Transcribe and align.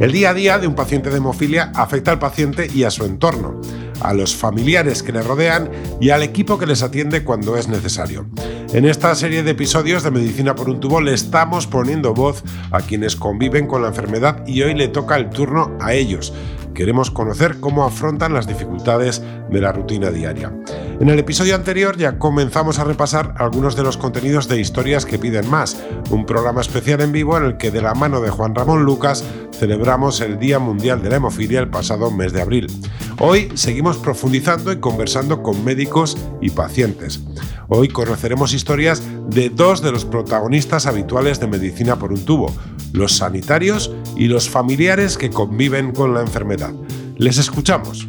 El 0.00 0.12
día 0.12 0.30
a 0.30 0.34
día 0.34 0.58
de 0.58 0.66
un 0.66 0.74
paciente 0.74 1.10
de 1.10 1.16
hemofilia 1.16 1.72
afecta 1.74 2.12
al 2.12 2.18
paciente 2.20 2.70
y 2.72 2.84
a 2.84 2.90
su 2.90 3.04
entorno, 3.04 3.60
a 4.00 4.14
los 4.14 4.36
familiares 4.36 5.02
que 5.02 5.12
le 5.12 5.22
rodean 5.22 5.70
y 6.00 6.10
al 6.10 6.22
equipo 6.22 6.56
que 6.56 6.66
les 6.66 6.82
atiende 6.82 7.24
cuando 7.24 7.56
es 7.56 7.66
necesario. 7.66 8.28
En 8.72 8.84
esta 8.84 9.14
serie 9.16 9.42
de 9.42 9.50
episodios 9.50 10.04
de 10.04 10.12
Medicina 10.12 10.54
por 10.54 10.70
un 10.70 10.78
tubo 10.78 11.00
le 11.00 11.14
estamos 11.14 11.66
poniendo 11.66 12.14
voz 12.14 12.44
a 12.70 12.80
quienes 12.80 13.16
conviven 13.16 13.66
con 13.66 13.82
la 13.82 13.88
enfermedad 13.88 14.46
y 14.46 14.62
hoy 14.62 14.74
le 14.74 14.88
toca 14.88 15.16
el 15.16 15.30
turno 15.30 15.76
a 15.80 15.94
ellos 15.94 16.32
queremos 16.78 17.10
conocer 17.10 17.58
cómo 17.58 17.82
afrontan 17.84 18.32
las 18.32 18.46
dificultades 18.46 19.20
de 19.50 19.60
la 19.60 19.72
rutina 19.72 20.12
diaria. 20.12 20.52
En 21.00 21.08
el 21.08 21.18
episodio 21.20 21.54
anterior 21.54 21.96
ya 21.96 22.18
comenzamos 22.18 22.80
a 22.80 22.84
repasar 22.84 23.36
algunos 23.38 23.76
de 23.76 23.84
los 23.84 23.96
contenidos 23.96 24.48
de 24.48 24.60
Historias 24.60 25.06
que 25.06 25.16
piden 25.16 25.48
más, 25.48 25.76
un 26.10 26.26
programa 26.26 26.60
especial 26.60 27.00
en 27.00 27.12
vivo 27.12 27.36
en 27.36 27.44
el 27.44 27.56
que 27.56 27.70
de 27.70 27.80
la 27.80 27.94
mano 27.94 28.20
de 28.20 28.30
Juan 28.30 28.52
Ramón 28.52 28.82
Lucas 28.82 29.22
celebramos 29.52 30.20
el 30.20 30.40
Día 30.40 30.58
Mundial 30.58 31.00
de 31.00 31.10
la 31.10 31.16
Hemofilia 31.16 31.60
el 31.60 31.70
pasado 31.70 32.10
mes 32.10 32.32
de 32.32 32.42
abril. 32.42 32.66
Hoy 33.20 33.48
seguimos 33.54 33.96
profundizando 33.98 34.72
y 34.72 34.80
conversando 34.80 35.40
con 35.40 35.64
médicos 35.64 36.18
y 36.40 36.50
pacientes. 36.50 37.22
Hoy 37.68 37.86
conoceremos 37.86 38.52
historias 38.52 39.00
de 39.28 39.50
dos 39.50 39.80
de 39.82 39.92
los 39.92 40.04
protagonistas 40.04 40.86
habituales 40.86 41.38
de 41.38 41.46
Medicina 41.46 41.96
por 41.96 42.12
un 42.12 42.24
tubo, 42.24 42.52
los 42.92 43.12
sanitarios 43.12 43.94
y 44.16 44.26
los 44.26 44.50
familiares 44.50 45.16
que 45.16 45.30
conviven 45.30 45.92
con 45.92 46.12
la 46.12 46.22
enfermedad. 46.22 46.72
Les 47.18 47.38
escuchamos. 47.38 48.08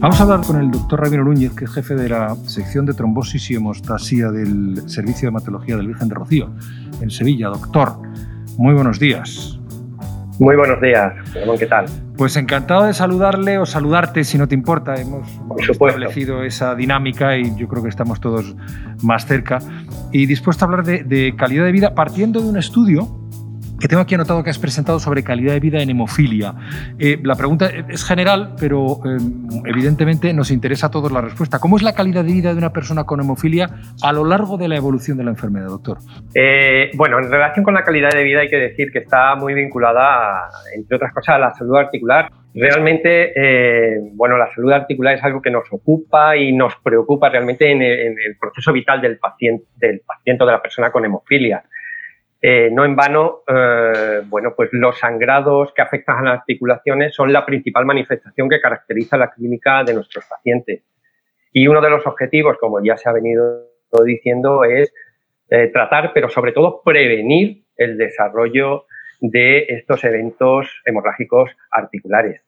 Vamos 0.00 0.20
a 0.20 0.22
hablar 0.22 0.42
con 0.46 0.60
el 0.60 0.70
doctor 0.70 1.00
Ramiro 1.00 1.24
Núñez, 1.24 1.54
que 1.54 1.64
es 1.64 1.72
jefe 1.72 1.94
de 1.94 2.10
la 2.10 2.36
sección 2.44 2.84
de 2.84 2.92
trombosis 2.92 3.50
y 3.50 3.54
hemostasia 3.54 4.30
del 4.30 4.82
Servicio 4.86 5.22
de 5.22 5.28
Hematología 5.28 5.78
del 5.78 5.86
Virgen 5.86 6.10
de 6.10 6.14
Rocío, 6.14 6.50
en 7.00 7.10
Sevilla. 7.10 7.48
Doctor, 7.48 7.94
muy 8.58 8.74
buenos 8.74 8.98
días. 8.98 9.58
Muy 10.38 10.56
buenos 10.56 10.78
días, 10.82 11.14
Ramón, 11.32 11.56
¿qué 11.56 11.66
tal? 11.66 11.86
Pues 12.18 12.36
encantado 12.36 12.84
de 12.84 12.92
saludarle 12.92 13.56
o 13.56 13.64
saludarte, 13.64 14.24
si 14.24 14.36
no 14.36 14.46
te 14.46 14.54
importa. 14.54 14.94
Hemos 14.96 15.26
establecido 15.70 16.42
esa 16.42 16.74
dinámica 16.74 17.38
y 17.38 17.56
yo 17.56 17.66
creo 17.66 17.82
que 17.82 17.88
estamos 17.88 18.20
todos 18.20 18.54
más 19.02 19.24
cerca. 19.24 19.58
Y 20.12 20.26
dispuesto 20.26 20.66
a 20.66 20.68
hablar 20.68 20.84
de, 20.84 21.02
de 21.02 21.34
calidad 21.34 21.64
de 21.64 21.72
vida 21.72 21.94
partiendo 21.94 22.42
de 22.42 22.48
un 22.50 22.58
estudio 22.58 23.23
que 23.84 23.88
tengo 23.88 24.00
aquí 24.00 24.14
anotado 24.14 24.42
que 24.42 24.48
has 24.48 24.58
presentado 24.58 24.98
sobre 24.98 25.22
calidad 25.22 25.52
de 25.52 25.60
vida 25.60 25.82
en 25.82 25.90
hemofilia. 25.90 26.54
Eh, 26.98 27.18
la 27.22 27.34
pregunta 27.34 27.68
es 27.86 28.02
general, 28.02 28.54
pero 28.58 29.00
eh, 29.04 29.18
evidentemente 29.66 30.32
nos 30.32 30.50
interesa 30.50 30.86
a 30.86 30.90
todos 30.90 31.12
la 31.12 31.20
respuesta. 31.20 31.58
¿Cómo 31.58 31.76
es 31.76 31.82
la 31.82 31.92
calidad 31.92 32.24
de 32.24 32.32
vida 32.32 32.52
de 32.52 32.56
una 32.56 32.72
persona 32.72 33.04
con 33.04 33.20
hemofilia 33.20 33.68
a 34.02 34.10
lo 34.10 34.24
largo 34.24 34.56
de 34.56 34.68
la 34.68 34.76
evolución 34.76 35.18
de 35.18 35.24
la 35.24 35.32
enfermedad, 35.32 35.66
doctor? 35.66 35.98
Eh, 36.34 36.92
bueno, 36.94 37.18
en 37.18 37.30
relación 37.30 37.62
con 37.62 37.74
la 37.74 37.84
calidad 37.84 38.08
de 38.08 38.22
vida 38.22 38.40
hay 38.40 38.48
que 38.48 38.56
decir 38.56 38.90
que 38.90 39.00
está 39.00 39.34
muy 39.34 39.52
vinculada, 39.52 40.48
entre 40.74 40.96
otras 40.96 41.12
cosas, 41.12 41.34
a 41.34 41.38
la 41.38 41.50
salud 41.52 41.76
articular. 41.76 42.30
Realmente, 42.54 43.34
bueno, 44.14 44.38
la 44.38 44.50
salud 44.54 44.72
articular 44.72 45.16
es 45.16 45.24
algo 45.24 45.42
que 45.42 45.50
nos 45.50 45.64
ocupa 45.70 46.38
y 46.38 46.52
nos 46.52 46.74
preocupa 46.76 47.28
realmente 47.28 47.70
en 47.70 47.82
el, 47.82 47.98
en 47.98 48.12
el 48.12 48.38
proceso 48.40 48.72
vital 48.72 49.02
del 49.02 49.18
paciente, 49.18 49.66
del 49.76 50.00
paciente 50.06 50.42
o 50.42 50.46
de 50.46 50.52
la 50.52 50.62
persona 50.62 50.90
con 50.90 51.04
hemofilia. 51.04 51.64
Eh, 52.46 52.68
no 52.70 52.84
en 52.84 52.94
vano, 52.94 53.40
eh, 53.48 54.20
bueno, 54.26 54.52
pues 54.54 54.68
los 54.72 54.98
sangrados 54.98 55.72
que 55.72 55.80
afectan 55.80 56.18
a 56.18 56.22
las 56.24 56.40
articulaciones 56.40 57.14
son 57.14 57.32
la 57.32 57.46
principal 57.46 57.86
manifestación 57.86 58.50
que 58.50 58.60
caracteriza 58.60 59.16
la 59.16 59.30
clínica 59.30 59.82
de 59.82 59.94
nuestros 59.94 60.26
pacientes. 60.26 60.82
Y 61.54 61.66
uno 61.68 61.80
de 61.80 61.88
los 61.88 62.06
objetivos, 62.06 62.58
como 62.58 62.84
ya 62.84 62.98
se 62.98 63.08
ha 63.08 63.12
venido 63.12 63.70
diciendo, 64.04 64.62
es 64.62 64.92
eh, 65.48 65.68
tratar, 65.68 66.12
pero 66.12 66.28
sobre 66.28 66.52
todo 66.52 66.82
prevenir 66.84 67.62
el 67.78 67.96
desarrollo 67.96 68.84
de 69.20 69.64
estos 69.70 70.04
eventos 70.04 70.68
hemorrágicos 70.84 71.50
articulares. 71.70 72.42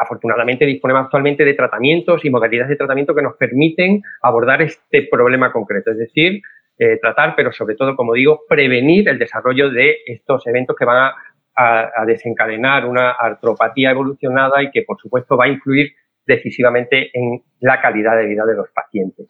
afortunadamente 0.00 0.66
disponemos 0.66 1.04
actualmente 1.04 1.44
de 1.44 1.54
tratamientos 1.54 2.24
y 2.24 2.30
modalidades 2.30 2.70
de 2.70 2.76
tratamiento 2.76 3.14
que 3.14 3.22
nos 3.22 3.36
permiten 3.36 4.02
abordar 4.20 4.62
este 4.62 5.06
problema 5.08 5.52
concreto, 5.52 5.92
es 5.92 5.98
decir, 5.98 6.42
eh, 6.84 6.98
tratar, 7.00 7.36
pero 7.36 7.52
sobre 7.52 7.76
todo, 7.76 7.94
como 7.94 8.12
digo, 8.14 8.40
prevenir 8.48 9.08
el 9.08 9.16
desarrollo 9.16 9.70
de 9.70 9.98
estos 10.04 10.44
eventos 10.48 10.74
que 10.74 10.84
van 10.84 11.12
a, 11.54 12.04
desencadenar 12.06 12.86
una 12.86 13.12
artropatía 13.12 13.92
evolucionada 13.92 14.60
y 14.60 14.70
que, 14.72 14.82
por 14.82 14.98
supuesto, 14.98 15.36
va 15.36 15.44
a 15.44 15.48
influir 15.48 15.92
decisivamente 16.26 17.10
en 17.12 17.40
la 17.60 17.80
calidad 17.80 18.16
de 18.16 18.26
vida 18.26 18.44
de 18.44 18.56
los 18.56 18.68
pacientes. 18.70 19.28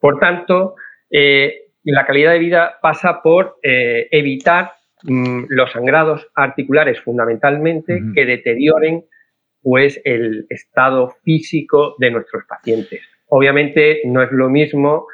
Por 0.00 0.18
tanto, 0.18 0.76
eh, 1.10 1.64
la 1.84 2.06
calidad 2.06 2.32
de 2.32 2.38
vida 2.38 2.78
pasa 2.80 3.20
por 3.20 3.58
eh, 3.62 4.08
evitar 4.10 4.72
mm, 5.02 5.46
los 5.48 5.72
sangrados 5.72 6.26
articulares 6.34 7.00
fundamentalmente 7.00 8.00
que 8.14 8.24
deterioren 8.24 9.04
pues 9.60 10.00
el 10.04 10.46
estado 10.48 11.16
físico 11.22 11.96
de 11.98 12.12
nuestros 12.12 12.44
pacientes. 12.46 13.02
Obviamente 13.28 14.00
no 14.06 14.22
es 14.22 14.32
lo 14.32 14.48
mismo 14.48 15.06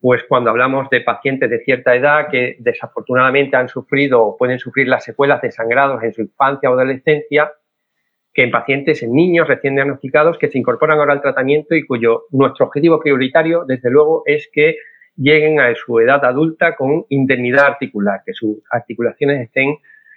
pues 0.00 0.24
cuando 0.28 0.50
hablamos 0.50 0.88
de 0.88 1.02
pacientes 1.02 1.50
de 1.50 1.60
cierta 1.60 1.94
edad 1.94 2.28
que 2.30 2.56
desafortunadamente 2.58 3.56
han 3.56 3.68
sufrido 3.68 4.22
o 4.22 4.36
pueden 4.36 4.58
sufrir 4.58 4.88
las 4.88 5.04
secuelas 5.04 5.42
de 5.42 5.50
sangrados 5.50 6.02
en 6.02 6.14
su 6.14 6.22
infancia 6.22 6.70
o 6.70 6.72
adolescencia, 6.72 7.52
que 8.32 8.44
en 8.44 8.50
pacientes, 8.50 9.02
en 9.02 9.12
niños 9.12 9.46
recién 9.46 9.74
diagnosticados 9.74 10.38
que 10.38 10.48
se 10.48 10.58
incorporan 10.58 10.98
ahora 10.98 11.12
al 11.12 11.20
tratamiento 11.20 11.74
y 11.74 11.84
cuyo 11.84 12.24
nuestro 12.30 12.66
objetivo 12.66 12.98
prioritario, 13.00 13.64
desde 13.66 13.90
luego, 13.90 14.22
es 14.24 14.48
que 14.52 14.76
lleguen 15.16 15.60
a 15.60 15.74
su 15.74 15.98
edad 16.00 16.24
adulta 16.24 16.76
con 16.76 17.04
indemnidad 17.10 17.66
articular, 17.66 18.22
que 18.24 18.32
sus 18.32 18.58
articulaciones 18.70 19.40
estén 19.42 19.76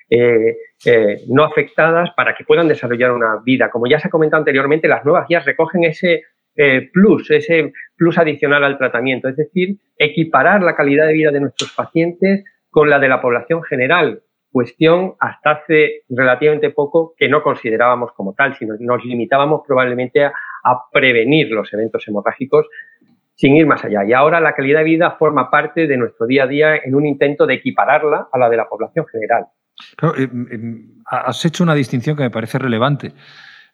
eh, 0.10 0.58
eh, 0.86 1.24
no 1.28 1.44
afectadas 1.44 2.12
para 2.16 2.36
que 2.36 2.46
puedan 2.46 2.68
desarrollar 2.68 3.12
una 3.12 3.42
vida. 3.44 3.70
Como 3.70 3.88
ya 3.88 4.00
se 4.00 4.08
ha 4.08 4.12
comentado 4.12 4.42
anteriormente, 4.42 4.88
las 4.88 5.04
nuevas 5.04 5.28
guías 5.28 5.44
recogen 5.44 5.84
ese 5.84 6.24
eh, 6.56 6.90
plus, 6.92 7.32
ese 7.32 7.72
plus 7.96 8.18
adicional 8.18 8.64
al 8.64 8.78
tratamiento, 8.78 9.28
es 9.28 9.36
decir, 9.36 9.78
equiparar 9.98 10.62
la 10.62 10.76
calidad 10.76 11.08
de 11.08 11.14
vida 11.14 11.32
de 11.32 11.40
nuestros 11.40 11.72
pacientes 11.74 12.44
con 12.70 12.90
la 12.90 13.00
de 13.00 13.10
la 13.10 13.22
población 13.22 13.64
general, 13.64 14.22
cuestión 14.52 15.16
hasta 15.20 15.52
hace 15.52 16.04
relativamente 16.10 16.70
poco 16.70 17.16
que 17.18 17.28
no 17.28 17.42
considerábamos 17.42 18.12
como 18.14 18.34
tal, 18.34 18.56
sino 18.56 18.76
nos 18.80 19.04
limitábamos 19.04 19.62
probablemente 19.68 20.24
a, 20.26 20.34
prevenir 20.94 21.50
los 21.50 21.74
eventos 21.74 22.08
hemorrágicos 22.08 22.68
sin 23.36 23.58
ir 23.58 23.66
más 23.66 23.84
allá. 23.84 24.06
Y 24.06 24.14
ahora 24.14 24.40
la 24.40 24.54
calidad 24.54 24.80
de 24.80 24.86
vida 24.86 25.12
forma 25.20 25.52
parte 25.52 25.88
de 25.88 25.98
nuestro 25.98 26.26
día 26.26 26.44
a 26.44 26.48
día 26.48 26.76
en 26.78 26.96
un 26.96 27.06
intento 27.06 27.46
de 27.46 27.56
equipararla 27.56 28.30
a 28.32 28.38
la 28.38 28.50
de 28.50 28.58
la 28.58 28.70
población 28.70 29.06
general. 29.08 29.48
Eh, 30.18 30.30
eh, 30.52 30.60
has 31.06 31.44
hecho 31.44 31.64
una 31.64 31.76
distinción 31.76 32.16
que 32.16 32.24
me 32.24 32.30
parece 32.30 32.60
relevante. 32.60 33.12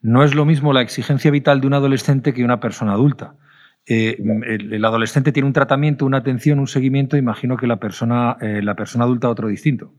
No 0.01 0.23
es 0.23 0.33
lo 0.33 0.45
mismo 0.45 0.71
la 0.73 0.81
exigencia 0.81 1.29
vital 1.29 1.59
de 1.61 1.67
un 1.67 1.73
adolescente 1.73 2.33
que 2.33 2.43
una 2.43 2.59
persona 2.59 2.93
adulta. 2.93 3.35
Eh, 3.87 4.17
el, 4.45 4.85
adolescente 4.85 5.31
tiene 5.31 5.47
un 5.47 5.53
tratamiento, 5.53 6.05
una 6.05 6.17
atención, 6.17 6.59
un 6.59 6.67
seguimiento, 6.67 7.17
imagino 7.17 7.57
que 7.57 7.67
la 7.67 7.77
persona, 7.77 8.37
eh, 8.39 8.61
la 8.61 8.75
persona 8.75 9.05
adulta 9.05 9.29
otro 9.29 9.47
distinto. 9.47 9.91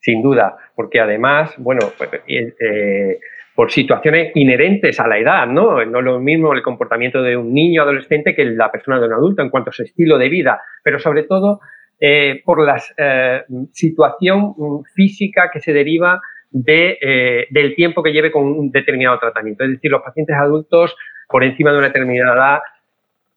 Sin 0.00 0.22
duda, 0.22 0.56
porque 0.76 1.00
además, 1.00 1.54
bueno, 1.58 1.80
pues, 1.98 2.08
eh, 2.28 3.18
por 3.54 3.72
situaciones 3.72 4.30
inherentes 4.36 5.00
a 5.00 5.08
la 5.08 5.18
edad, 5.18 5.46
¿no? 5.48 5.84
No 5.84 5.98
es 5.98 6.04
lo 6.04 6.20
mismo 6.20 6.52
el 6.52 6.62
comportamiento 6.62 7.20
de 7.20 7.36
un 7.36 7.52
niño 7.52 7.82
adolescente 7.82 8.34
que 8.34 8.44
la 8.44 8.70
persona 8.70 9.00
de 9.00 9.06
un 9.06 9.12
adulto 9.12 9.42
en 9.42 9.50
cuanto 9.50 9.70
a 9.70 9.72
su 9.72 9.82
estilo 9.82 10.16
de 10.16 10.28
vida, 10.28 10.60
pero 10.84 11.00
sobre 11.00 11.24
todo 11.24 11.60
por 12.44 12.64
la 12.64 12.80
situación 13.72 14.54
mm, 14.56 14.84
física 14.94 15.50
que 15.52 15.58
se 15.58 15.72
deriva 15.72 16.20
de, 16.50 16.98
eh, 17.00 17.46
del 17.50 17.74
tiempo 17.74 18.02
que 18.02 18.12
lleve 18.12 18.30
con 18.30 18.44
un 18.44 18.70
determinado 18.70 19.18
tratamiento. 19.18 19.64
Es 19.64 19.70
decir, 19.70 19.90
los 19.90 20.02
pacientes 20.02 20.36
adultos 20.36 20.96
por 21.28 21.44
encima 21.44 21.72
de 21.72 21.78
una 21.78 21.88
determinada 21.88 22.34
edad, 22.34 22.58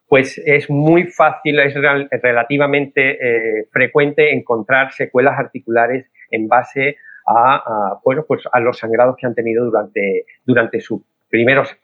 pues 0.08 0.42
es 0.46 0.70
muy 0.70 1.06
fácil, 1.06 1.60
es 1.60 1.74
relativamente 2.22 3.18
eh, 3.22 3.68
frecuente 3.72 4.34
encontrar 4.34 4.92
secuelas 4.92 5.38
articulares 5.40 6.06
en 6.30 6.48
base 6.48 6.98
a, 7.28 8.00
bueno, 8.04 8.26
pues 8.28 8.44
a 8.52 8.60
los 8.60 8.78
sangrados 8.78 9.16
que 9.18 9.26
han 9.26 9.36
tenido 9.36 9.64
durante, 9.66 10.26
durante 10.46 10.82
su 10.82 11.04
primeros 11.30 11.76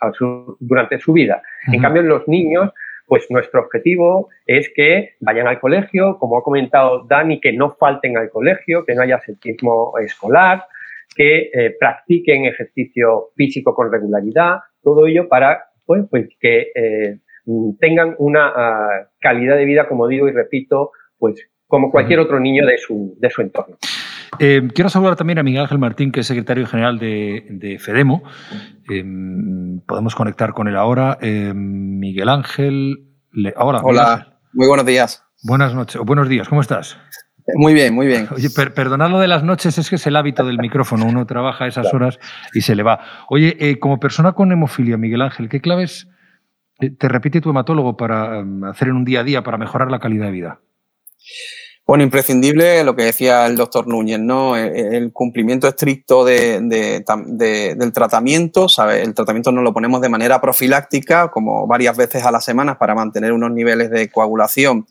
durante 0.59 0.99
su 0.99 1.13
vida. 1.13 1.41
En 1.71 1.81
cambio, 1.81 2.01
en 2.01 2.09
los 2.09 2.27
niños, 2.27 2.71
pues 3.07 3.25
nuestro 3.31 3.61
objetivo 3.61 4.29
es 4.45 4.69
que 4.75 5.15
vayan 5.21 5.47
al 5.47 5.59
colegio, 5.59 6.19
como 6.19 6.37
ha 6.37 6.43
comentado 6.43 7.05
Dani, 7.07 7.39
que 7.39 7.53
no 7.53 7.75
falten 7.79 8.17
al 8.17 8.29
colegio, 8.29 8.85
que 8.85 8.93
no 8.93 9.01
haya 9.01 9.19
sentismo 9.21 9.93
escolar, 9.99 10.65
que 11.15 11.49
eh, 11.53 11.75
practiquen 11.79 12.45
ejercicio 12.45 13.29
físico 13.35 13.73
con 13.73 13.91
regularidad, 13.91 14.59
todo 14.81 15.07
ello 15.07 15.27
para 15.27 15.65
pues, 15.85 16.05
pues 16.09 16.27
que 16.39 16.67
eh, 16.75 17.19
tengan 17.79 18.15
una 18.19 18.47
ah, 18.47 19.07
calidad 19.19 19.55
de 19.55 19.65
vida, 19.65 19.87
como 19.87 20.07
digo 20.07 20.27
y 20.27 20.31
repito, 20.31 20.91
pues 21.17 21.49
como 21.65 21.91
cualquier 21.91 22.19
otro 22.19 22.39
niño 22.39 22.65
de 22.65 22.77
su, 22.77 23.15
de 23.19 23.29
su 23.29 23.41
entorno. 23.41 23.77
Eh, 24.39 24.67
quiero 24.73 24.89
saludar 24.89 25.15
también 25.15 25.39
a 25.39 25.43
Miguel 25.43 25.61
Ángel 25.61 25.79
Martín, 25.79 26.11
que 26.11 26.19
es 26.19 26.27
secretario 26.27 26.67
general 26.67 26.99
de, 26.99 27.77
FEDEMO. 27.79 28.23
Em, 28.89 29.79
podemos 29.81 30.15
conectar 30.15 30.53
con 30.53 30.67
él 30.67 30.75
ahora. 30.75 31.17
Em, 31.21 31.99
Miguel 31.99 32.29
Ángel. 32.29 33.07
hola. 33.55 33.81
Hola, 33.83 34.39
muy 34.53 34.67
buenos 34.67 34.85
días. 34.85 35.23
Buenas 35.43 35.73
noches, 35.73 35.95
o 35.97 36.05
buenos 36.05 36.29
días, 36.29 36.49
¿cómo 36.49 36.61
estás? 36.61 36.97
Muy 37.55 37.73
bien, 37.73 37.93
muy 37.93 38.07
bien. 38.07 38.27
Oye, 38.35 38.49
perdonad 38.49 39.09
lo 39.09 39.19
de 39.19 39.27
las 39.27 39.43
noches, 39.43 39.77
es 39.77 39.89
que 39.89 39.95
es 39.95 40.05
el 40.05 40.17
hábito 40.17 40.45
del 40.45 40.57
micrófono. 40.57 41.05
Uno 41.05 41.25
trabaja 41.25 41.65
a 41.65 41.67
esas 41.67 41.93
horas 41.93 42.19
y 42.53 42.61
se 42.61 42.75
le 42.75 42.83
va. 42.83 42.99
Oye, 43.29 43.55
eh, 43.59 43.79
como 43.79 43.99
persona 43.99 44.33
con 44.33 44.51
hemofilia, 44.51 44.97
Miguel 44.97 45.21
Ángel, 45.21 45.47
¿qué 45.47 45.61
claves 45.61 46.07
eh, 46.79 46.89
te 46.89 47.07
repite 47.07 47.39
tu 47.39 47.49
hematólogo 47.49 47.95
para 47.95 48.39
em, 48.39 48.65
hacer 48.65 48.89
en 48.89 48.95
un 48.95 49.05
día 49.05 49.21
a 49.21 49.23
día 49.23 49.43
para 49.43 49.57
mejorar 49.57 49.89
la 49.89 49.99
calidad 49.99 50.25
de 50.25 50.31
vida? 50.31 50.59
Bueno, 51.85 52.03
imprescindible 52.03 52.83
lo 52.83 52.97
que 52.97 53.03
decía 53.03 53.45
el 53.45 53.55
doctor 53.55 53.87
Núñez, 53.87 54.19
¿no? 54.19 54.57
E, 54.57 54.67
e, 54.67 54.97
el 54.97 55.13
cumplimiento 55.13 55.69
estricto 55.69 56.25
del 56.25 56.67
tratamiento, 57.93 58.67
¿sabes? 58.67 59.07
El 59.07 59.13
tratamiento 59.13 59.53
nos 59.53 59.63
lo 59.63 59.73
ponemos 59.73 60.01
de 60.01 60.09
manera 60.09 60.41
profiláctica, 60.41 61.29
como 61.31 61.65
varias 61.65 61.95
veces 61.95 62.25
a 62.25 62.31
la 62.31 62.41
semana, 62.41 62.77
para 62.77 62.93
mantener 62.93 63.31
unos 63.31 63.51
niveles 63.51 63.89
de 63.89 64.09
coagulación, 64.11 64.85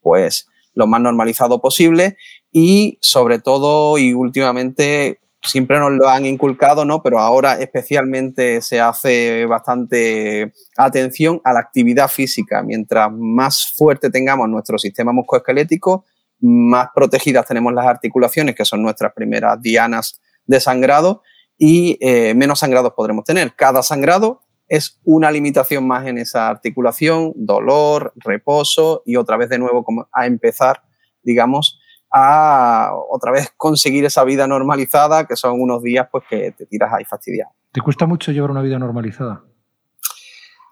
pues, 0.00 0.48
lo 0.76 0.86
más 0.86 1.00
normalizado 1.00 1.60
posible. 1.60 2.16
Y 2.52 2.98
sobre 3.00 3.40
todo, 3.40 3.98
y 3.98 4.14
últimamente, 4.14 5.18
siempre 5.42 5.78
nos 5.80 5.92
lo 5.92 6.08
han 6.08 6.26
inculcado, 6.26 6.84
¿no? 6.84 7.02
Pero 7.02 7.18
ahora 7.18 7.54
especialmente 7.60 8.60
se 8.62 8.80
hace 8.80 9.46
bastante 9.46 10.52
atención 10.76 11.40
a 11.44 11.52
la 11.52 11.60
actividad 11.60 12.08
física. 12.08 12.62
Mientras 12.62 13.10
más 13.12 13.74
fuerte 13.76 14.10
tengamos 14.10 14.48
nuestro 14.48 14.78
sistema 14.78 15.12
musculoesquelético, 15.12 16.04
más 16.40 16.88
protegidas 16.94 17.46
tenemos 17.46 17.72
las 17.72 17.86
articulaciones, 17.86 18.54
que 18.54 18.64
son 18.64 18.82
nuestras 18.82 19.12
primeras 19.14 19.60
dianas 19.60 20.20
de 20.44 20.60
sangrado, 20.60 21.22
y 21.58 21.96
eh, 22.00 22.34
menos 22.34 22.58
sangrados 22.58 22.92
podremos 22.94 23.24
tener. 23.24 23.54
Cada 23.54 23.82
sangrado 23.82 24.42
es 24.68 25.00
una 25.04 25.30
limitación 25.30 25.86
más 25.86 26.06
en 26.06 26.18
esa 26.18 26.48
articulación, 26.48 27.32
dolor, 27.36 28.12
reposo 28.16 29.02
y 29.04 29.16
otra 29.16 29.36
vez 29.36 29.48
de 29.48 29.58
nuevo 29.58 29.84
a 30.12 30.26
empezar, 30.26 30.82
digamos, 31.22 31.78
a 32.10 32.92
otra 33.10 33.32
vez 33.32 33.52
conseguir 33.56 34.04
esa 34.04 34.24
vida 34.24 34.46
normalizada, 34.46 35.26
que 35.26 35.36
son 35.36 35.60
unos 35.60 35.82
días 35.82 36.08
pues 36.10 36.24
que 36.28 36.52
te 36.52 36.66
tiras 36.66 36.92
ahí 36.92 37.04
fastidiado. 37.04 37.52
¿Te 37.72 37.80
cuesta 37.80 38.06
mucho 38.06 38.32
llevar 38.32 38.50
una 38.50 38.62
vida 38.62 38.78
normalizada? 38.78 39.44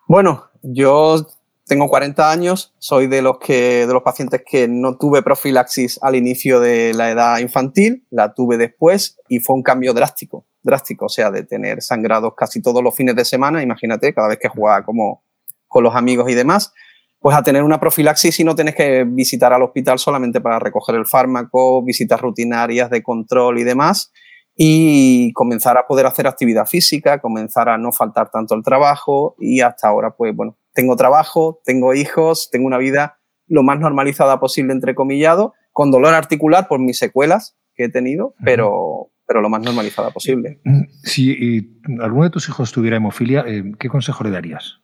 Bueno, 0.07 0.51
yo 0.63 1.27
tengo 1.67 1.89
40 1.89 2.31
años, 2.31 2.75
soy 2.79 3.07
de 3.07 3.23
los, 3.23 3.39
que, 3.39 3.87
de 3.87 3.93
los 3.93 4.03
pacientes 4.03 4.43
que 4.47 4.69
no 4.69 4.97
tuve 4.99 5.23
profilaxis 5.23 5.99
al 6.03 6.15
inicio 6.15 6.61
de 6.61 6.93
la 6.95 7.11
edad 7.11 7.39
infantil, 7.39 8.07
la 8.11 8.35
tuve 8.35 8.57
después 8.57 9.19
y 9.29 9.41
fue 9.41 9.57
un 9.57 9.63
cambio 9.63 9.95
drástico, 9.95 10.47
drástico, 10.65 11.07
o 11.07 11.09
sea, 11.09 11.31
de 11.31 11.45
tener 11.45 11.83
sangrados 11.83 12.35
casi 12.37 12.61
todos 12.61 12.83
los 12.83 12.97
fines 12.97 13.15
de 13.15 13.25
semana, 13.25 13.63
imagínate, 13.63 14.13
cada 14.13 14.29
vez 14.29 14.39
que 14.41 14.49
jugaba 14.49 14.85
como 14.85 15.23
con 15.69 15.85
los 15.85 15.95
amigos 15.95 16.29
y 16.31 16.35
demás, 16.35 16.73
pues 17.21 17.37
a 17.37 17.43
tener 17.43 17.63
una 17.63 17.81
profilaxis 17.81 18.39
y 18.41 18.45
no 18.45 18.55
tienes 18.55 18.75
que 18.75 19.05
visitar 19.05 19.53
al 19.53 19.63
hospital 19.63 19.99
solamente 19.99 20.41
para 20.41 20.59
recoger 20.59 20.97
el 20.97 21.07
fármaco, 21.07 21.83
visitas 21.83 22.21
rutinarias 22.21 22.91
de 22.91 23.03
control 23.03 23.59
y 23.59 23.65
demás, 23.65 24.13
y 24.57 25.33
comenzar 25.33 25.77
a 25.79 25.87
poder 25.87 26.07
hacer 26.07 26.27
actividad 26.27 26.67
física, 26.67 27.21
comenzar 27.21 27.69
a 27.69 27.79
no 27.79 27.93
faltar 27.93 28.31
tanto 28.31 28.55
el 28.55 28.63
trabajo 28.63 29.35
y 29.39 29.61
hasta 29.61 29.89
ahora, 29.89 30.15
pues 30.17 30.35
bueno, 30.35 30.57
tengo 30.73 30.97
trabajo, 30.97 31.61
tengo 31.65 31.95
hijos, 31.95 32.51
tengo 32.51 32.67
una 32.67 32.79
vida 32.79 33.19
lo 33.47 33.63
más 33.63 33.79
normalizada 33.79 34.39
posible, 34.41 34.73
entrecomillado, 34.73 35.55
con 35.73 35.91
dolor 35.91 36.15
articular 36.15 36.69
por 36.69 36.79
mis 36.79 36.99
secuelas 36.99 37.57
que 37.75 37.85
he 37.85 37.89
tenido, 37.89 38.35
pero, 38.45 39.11
pero 39.27 39.41
lo 39.41 39.49
más 39.49 39.63
normalizada 39.63 40.11
posible. 40.11 40.61
Mm, 40.65 40.83
si 41.03 41.81
alguno 42.01 42.25
de 42.25 42.31
tus 42.31 42.49
hijos 42.49 42.73
tuviera 42.73 42.97
hemofilia, 42.97 43.45
eh, 43.47 43.73
¿qué 43.79 43.89
consejo 43.89 44.25
le 44.25 44.31
darías? 44.31 44.81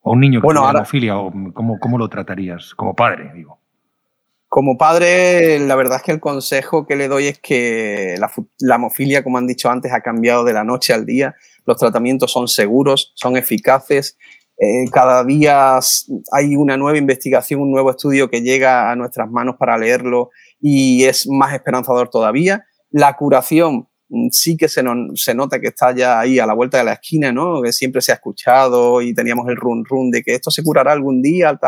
¿O 0.00 0.12
un 0.12 0.20
niño 0.20 0.40
que 0.40 0.48
tuviera 0.48 0.70
hemofilia? 0.70 1.18
O 1.18 1.32
cómo, 1.52 1.78
¿Cómo 1.78 1.98
lo 1.98 2.08
tratarías? 2.08 2.74
Como 2.74 2.94
padre, 2.94 3.32
digo. 3.34 3.60
Como 4.48 4.78
padre, 4.78 5.58
la 5.58 5.74
verdad 5.74 5.96
es 5.96 6.02
que 6.04 6.12
el 6.12 6.20
consejo 6.20 6.86
que 6.86 6.94
le 6.94 7.08
doy 7.08 7.26
es 7.26 7.40
que 7.40 8.14
la, 8.18 8.30
la, 8.60 8.76
hemofilia, 8.76 9.24
como 9.24 9.38
han 9.38 9.48
dicho 9.48 9.68
antes, 9.68 9.92
ha 9.92 10.00
cambiado 10.00 10.44
de 10.44 10.52
la 10.52 10.62
noche 10.62 10.92
al 10.92 11.06
día. 11.06 11.34
Los 11.66 11.78
tratamientos 11.78 12.30
son 12.30 12.46
seguros, 12.46 13.12
son 13.16 13.36
eficaces 13.36 14.16
eh, 14.56 14.88
cada 14.92 15.24
día 15.24 15.80
hay 16.30 16.54
una 16.56 16.76
nueva 16.76 16.96
investigación, 16.96 17.60
un 17.60 17.72
nuevo 17.72 17.90
estudio 17.90 18.30
que 18.30 18.40
llega 18.40 18.90
a 18.90 18.96
nuestras 18.96 19.28
manos 19.28 19.56
para 19.58 19.76
leerlo 19.76 20.30
y 20.60 21.04
es 21.04 21.28
más 21.28 21.54
esperanzador 21.54 22.08
todavía. 22.08 22.64
La 22.94 23.16
curación 23.16 23.88
mm, 24.08 24.28
sí 24.30 24.56
que 24.56 24.68
se, 24.68 24.84
se 25.16 25.34
nota 25.34 25.58
que 25.58 25.66
está 25.66 25.92
ya 25.92 26.20
ahí 26.20 26.38
a 26.38 26.46
la 26.46 26.54
vuelta 26.54 26.78
de 26.78 26.84
la 26.84 26.92
esquina, 26.92 27.32
¿no? 27.32 27.60
Que 27.60 27.72
siempre 27.72 28.00
se 28.00 28.12
ha 28.12 28.14
escuchado 28.14 29.02
y 29.02 29.12
teníamos 29.12 29.48
el 29.48 29.56
run 29.56 29.84
run 29.84 30.12
de 30.12 30.22
que 30.22 30.32
esto 30.32 30.52
se 30.52 30.62
curará 30.62 30.92
algún 30.92 31.20
día, 31.20 31.58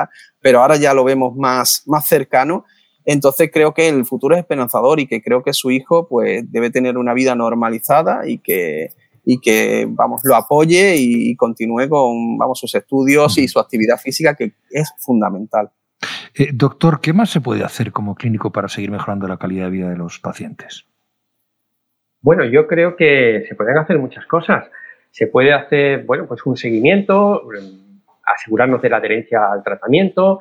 pero 0.41 0.63
ahora 0.63 0.77
ya 0.77 0.95
lo 0.95 1.03
vemos 1.03 1.35
más, 1.35 1.83
más 1.87 2.07
cercano. 2.07 2.65
Entonces 3.05 3.51
creo 3.53 3.75
que 3.75 3.89
el 3.89 4.05
futuro 4.05 4.37
es 4.37 4.41
esperanzador 4.41 5.01
y 5.01 5.09
que 5.09 5.21
creo 5.21 5.43
que 5.43 5.53
su 5.53 5.73
hijo 5.73 6.07
pues 6.09 6.45
debe 6.53 6.71
tener 6.71 6.97
una 6.97 7.13
vida 7.13 7.35
normalizada 7.35 8.29
y 8.29 8.39
que, 8.39 8.91
y 9.25 9.41
que 9.41 9.89
vamos, 9.89 10.21
lo 10.23 10.37
apoye 10.37 10.95
y 10.97 11.35
continúe 11.35 11.89
con 11.89 12.39
vamos, 12.39 12.61
sus 12.61 12.73
estudios 12.77 13.37
y 13.39 13.49
su 13.49 13.59
actividad 13.59 13.99
física, 13.99 14.37
que 14.37 14.55
es 14.71 14.93
fundamental. 14.99 15.73
Eh, 16.37 16.51
doctor, 16.53 17.01
¿qué 17.01 17.13
más 17.13 17.31
se 17.31 17.41
puede 17.41 17.65
hacer 17.65 17.91
como 17.91 18.15
clínico 18.15 18.53
para 18.53 18.69
seguir 18.69 18.93
mejorando 18.93 19.27
la 19.27 19.39
calidad 19.39 19.65
de 19.65 19.71
vida 19.71 19.89
de 19.89 19.97
los 19.97 20.21
pacientes? 20.21 20.87
Bueno, 22.27 22.45
yo 22.45 22.67
creo 22.67 22.97
que 22.97 23.45
se 23.49 23.55
pueden 23.55 23.79
hacer 23.79 24.01
muchas 24.01 24.27
cosas. 24.27 24.69
Se 25.13 25.29
puede 25.29 25.53
hacer, 25.53 26.03
bueno, 26.03 26.27
pues 26.27 26.45
un 26.45 26.57
seguimiento, 26.57 27.43
asegurarnos 28.25 28.83
de 28.83 28.91
la 28.91 28.97
adherencia 28.97 29.53
al 29.53 29.63
tratamiento, 29.63 30.41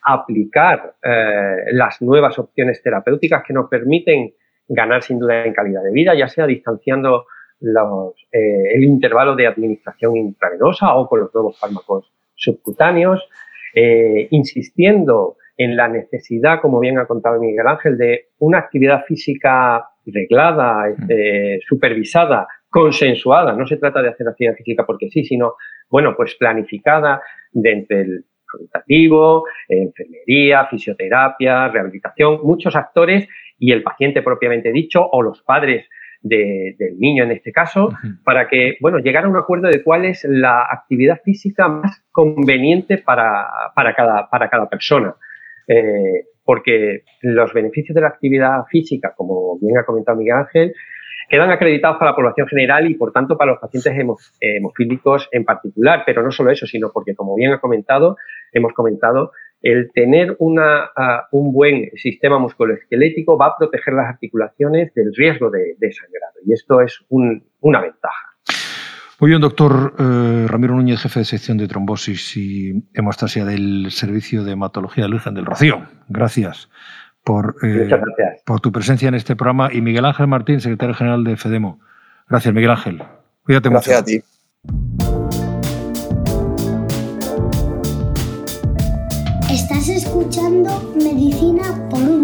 aplicar 0.00 0.94
eh, 1.02 1.56
las 1.72 2.00
nuevas 2.00 2.38
opciones 2.38 2.82
terapéuticas 2.82 3.42
que 3.46 3.52
nos 3.52 3.68
permiten 3.68 4.32
ganar 4.66 5.02
sin 5.02 5.18
duda 5.18 5.44
en 5.44 5.52
calidad 5.52 5.82
de 5.82 5.92
vida, 5.92 6.14
ya 6.14 6.26
sea 6.26 6.46
distanciando 6.46 7.26
eh, 7.60 8.74
el 8.74 8.84
intervalo 8.84 9.36
de 9.36 9.46
administración 9.46 10.16
intravenosa 10.16 10.94
o 10.94 11.06
con 11.06 11.20
los 11.20 11.34
nuevos 11.34 11.60
fármacos 11.60 12.10
subcutáneos, 12.34 13.28
eh, 13.74 14.26
insistiendo 14.30 15.36
en 15.56 15.76
la 15.76 15.88
necesidad, 15.88 16.60
como 16.60 16.80
bien 16.80 16.98
ha 16.98 17.06
contado 17.06 17.40
Miguel 17.40 17.66
Ángel, 17.66 17.96
de 17.96 18.26
una 18.38 18.58
actividad 18.58 19.04
física 19.04 19.84
reglada, 20.04 20.88
este, 20.90 21.60
supervisada, 21.66 22.46
consensuada. 22.68 23.52
No 23.54 23.66
se 23.66 23.76
trata 23.76 24.02
de 24.02 24.10
hacer 24.10 24.28
actividad 24.28 24.54
física 24.54 24.84
porque 24.84 25.08
sí, 25.10 25.24
sino, 25.24 25.54
bueno, 25.88 26.14
pues 26.16 26.34
planificada 26.34 27.22
dentro 27.52 27.96
del 27.96 28.24
facultativo, 28.50 29.44
enfermería, 29.68 30.66
fisioterapia, 30.66 31.68
rehabilitación, 31.68 32.40
muchos 32.42 32.76
actores 32.76 33.28
y 33.58 33.72
el 33.72 33.82
paciente 33.82 34.22
propiamente 34.22 34.70
dicho 34.72 35.06
o 35.10 35.22
los 35.22 35.42
padres 35.42 35.86
del 36.20 36.98
niño 36.98 37.24
en 37.24 37.32
este 37.32 37.52
caso, 37.52 37.90
para 38.24 38.48
que, 38.48 38.76
bueno, 38.80 38.98
llegar 38.98 39.24
a 39.24 39.28
un 39.28 39.36
acuerdo 39.36 39.68
de 39.68 39.82
cuál 39.82 40.04
es 40.04 40.24
la 40.24 40.62
actividad 40.62 41.20
física 41.22 41.68
más 41.68 42.04
conveniente 42.10 42.98
para, 42.98 43.48
cada, 43.96 44.28
para 44.28 44.48
cada 44.48 44.68
persona. 44.68 45.14
Eh, 45.68 46.26
porque 46.44 47.02
los 47.22 47.52
beneficios 47.52 47.94
de 47.94 48.00
la 48.00 48.08
actividad 48.08 48.64
física, 48.70 49.14
como 49.16 49.58
bien 49.58 49.78
ha 49.78 49.84
comentado 49.84 50.16
Miguel 50.16 50.36
Ángel, 50.36 50.74
quedan 51.28 51.50
acreditados 51.50 51.98
para 51.98 52.12
la 52.12 52.16
población 52.16 52.46
general 52.46 52.88
y, 52.88 52.94
por 52.94 53.12
tanto, 53.12 53.36
para 53.36 53.52
los 53.52 53.60
pacientes 53.60 53.92
hemofílicos 54.40 55.28
en 55.32 55.44
particular. 55.44 56.04
Pero 56.06 56.22
no 56.22 56.30
solo 56.30 56.50
eso, 56.50 56.66
sino 56.66 56.92
porque, 56.92 57.16
como 57.16 57.34
bien 57.34 57.52
ha 57.52 57.58
comentado, 57.58 58.16
hemos 58.52 58.72
comentado, 58.74 59.32
el 59.62 59.90
tener 59.92 60.36
una, 60.38 60.90
un 61.32 61.52
buen 61.52 61.90
sistema 61.96 62.38
musculoesquelético 62.38 63.36
va 63.36 63.46
a 63.46 63.56
proteger 63.58 63.94
las 63.94 64.06
articulaciones 64.06 64.94
del 64.94 65.12
riesgo 65.14 65.50
de, 65.50 65.74
sangrado 65.92 66.34
y 66.44 66.52
esto 66.52 66.80
es 66.80 67.04
una 67.08 67.80
ventaja. 67.80 68.35
Muy 69.18 69.30
bien, 69.30 69.40
doctor 69.40 69.94
eh, 69.98 70.46
Ramiro 70.46 70.74
Núñez, 70.74 71.00
jefe 71.00 71.20
de 71.20 71.24
sección 71.24 71.56
de 71.56 71.66
trombosis 71.66 72.36
y 72.36 72.84
hemostasia 72.92 73.46
del 73.46 73.90
Servicio 73.90 74.44
de 74.44 74.52
Hematología 74.52 75.04
de 75.04 75.10
Virgen 75.10 75.32
del 75.32 75.46
Rocío. 75.46 75.86
Gracias 76.08 76.68
por, 77.24 77.56
eh, 77.62 77.88
por 78.44 78.60
tu 78.60 78.72
presencia 78.72 79.08
en 79.08 79.14
este 79.14 79.34
programa 79.34 79.72
y 79.72 79.80
Miguel 79.80 80.04
Ángel 80.04 80.26
Martín, 80.26 80.60
secretario 80.60 80.94
general 80.94 81.24
de 81.24 81.38
FEDEMO. 81.38 81.80
Gracias, 82.28 82.52
Miguel 82.52 82.70
Ángel. 82.70 83.02
Cuídate 83.42 83.70
Gracias 83.70 84.00
a 84.00 84.04
ti. 84.04 84.20
Estás 89.50 89.88
escuchando 89.88 90.92
Medicina 90.94 91.62
por 91.88 92.15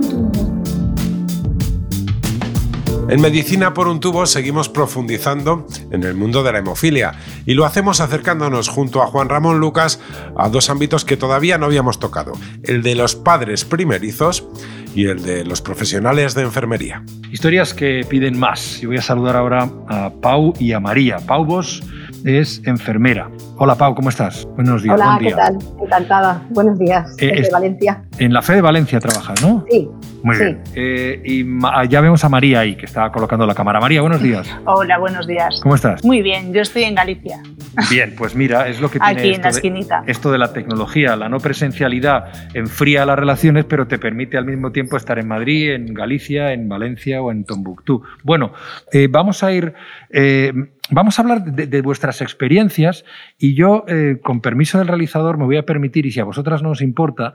En 3.12 3.20
Medicina 3.20 3.74
por 3.74 3.88
un 3.88 4.00
tubo 4.00 4.24
seguimos 4.24 4.70
profundizando 4.70 5.66
en 5.90 6.02
el 6.02 6.14
mundo 6.14 6.42
de 6.42 6.50
la 6.50 6.60
hemofilia 6.60 7.12
y 7.44 7.52
lo 7.52 7.66
hacemos 7.66 8.00
acercándonos 8.00 8.70
junto 8.70 9.02
a 9.02 9.06
Juan 9.06 9.28
Ramón 9.28 9.60
Lucas 9.60 10.00
a 10.34 10.48
dos 10.48 10.70
ámbitos 10.70 11.04
que 11.04 11.18
todavía 11.18 11.58
no 11.58 11.66
habíamos 11.66 11.98
tocado, 11.98 12.32
el 12.62 12.82
de 12.82 12.94
los 12.94 13.14
padres 13.14 13.66
primerizos 13.66 14.48
y 14.94 15.08
el 15.08 15.22
de 15.22 15.44
los 15.44 15.60
profesionales 15.60 16.34
de 16.34 16.40
enfermería. 16.40 17.04
Historias 17.30 17.74
que 17.74 18.06
piden 18.08 18.38
más. 18.38 18.80
Yo 18.80 18.88
voy 18.88 18.96
a 18.96 19.02
saludar 19.02 19.36
ahora 19.36 19.68
a 19.88 20.10
Pau 20.22 20.54
y 20.58 20.72
a 20.72 20.80
María. 20.80 21.18
Pau 21.18 21.44
Vos 21.44 21.82
es 22.24 22.62
enfermera. 22.64 23.30
Hola 23.56 23.74
Pau, 23.74 23.94
¿cómo 23.94 24.08
estás? 24.08 24.46
Buenos 24.54 24.82
días. 24.82 24.94
Hola, 24.94 25.18
¿qué 25.20 25.32
tal? 25.32 25.58
Encantada. 25.82 26.42
Buenos 26.48 26.78
días. 26.78 27.14
Eh, 27.18 27.32
desde 27.36 27.52
Valencia. 27.52 28.04
En 28.22 28.32
la 28.32 28.40
fe 28.40 28.54
de 28.54 28.60
Valencia 28.60 29.00
trabajas, 29.00 29.42
¿no? 29.42 29.64
Sí. 29.68 29.88
Muy 30.22 30.36
bien. 30.36 30.62
Eh, 30.76 31.20
y 31.24 31.44
ya 31.88 32.00
vemos 32.00 32.22
a 32.22 32.28
María 32.28 32.60
ahí, 32.60 32.76
que 32.76 32.86
está 32.86 33.10
colocando 33.10 33.44
la 33.46 33.54
cámara. 33.54 33.80
María, 33.80 34.00
buenos 34.00 34.22
días. 34.22 34.48
Hola, 34.64 34.98
buenos 34.98 35.26
días. 35.26 35.58
¿Cómo 35.60 35.74
estás? 35.74 36.04
Muy 36.04 36.22
bien, 36.22 36.52
yo 36.52 36.62
estoy 36.62 36.84
en 36.84 36.94
Galicia. 36.94 37.42
Bien, 37.90 38.14
pues 38.16 38.36
mira, 38.36 38.68
es 38.68 38.80
lo 38.80 38.90
que 38.90 39.00
tiene 39.00 39.20
Aquí 39.20 39.34
en 39.34 39.42
la 39.42 39.48
esquinita. 39.48 40.04
esto 40.06 40.30
de 40.30 40.38
la 40.38 40.52
tecnología. 40.52 41.16
La 41.16 41.28
no 41.28 41.38
presencialidad 41.38 42.26
enfría 42.54 43.04
las 43.04 43.18
relaciones, 43.18 43.64
pero 43.64 43.88
te 43.88 43.98
permite 43.98 44.38
al 44.38 44.44
mismo 44.44 44.70
tiempo 44.70 44.96
estar 44.96 45.18
en 45.18 45.26
Madrid, 45.26 45.72
en 45.72 45.92
Galicia, 45.92 46.52
en 46.52 46.68
Valencia 46.68 47.20
o 47.20 47.32
en 47.32 47.44
Tombuctú. 47.44 48.02
Bueno, 48.22 48.52
eh, 48.92 49.08
vamos 49.10 49.42
a 49.42 49.52
ir... 49.52 49.74
Eh, 50.10 50.52
vamos 50.90 51.18
a 51.18 51.22
hablar 51.22 51.42
de, 51.44 51.80
vuestras 51.80 52.20
experiencias 52.20 53.04
y 53.38 53.54
yo, 53.54 53.86
con 54.22 54.42
permiso 54.42 54.78
del 54.78 54.88
realizador, 54.88 55.38
me 55.38 55.46
voy 55.46 55.56
a 55.56 55.62
permitir, 55.62 56.04
y 56.04 56.10
si 56.10 56.20
a 56.20 56.24
vosotras 56.24 56.62
no 56.62 56.70
os 56.70 56.82
importa, 56.82 57.34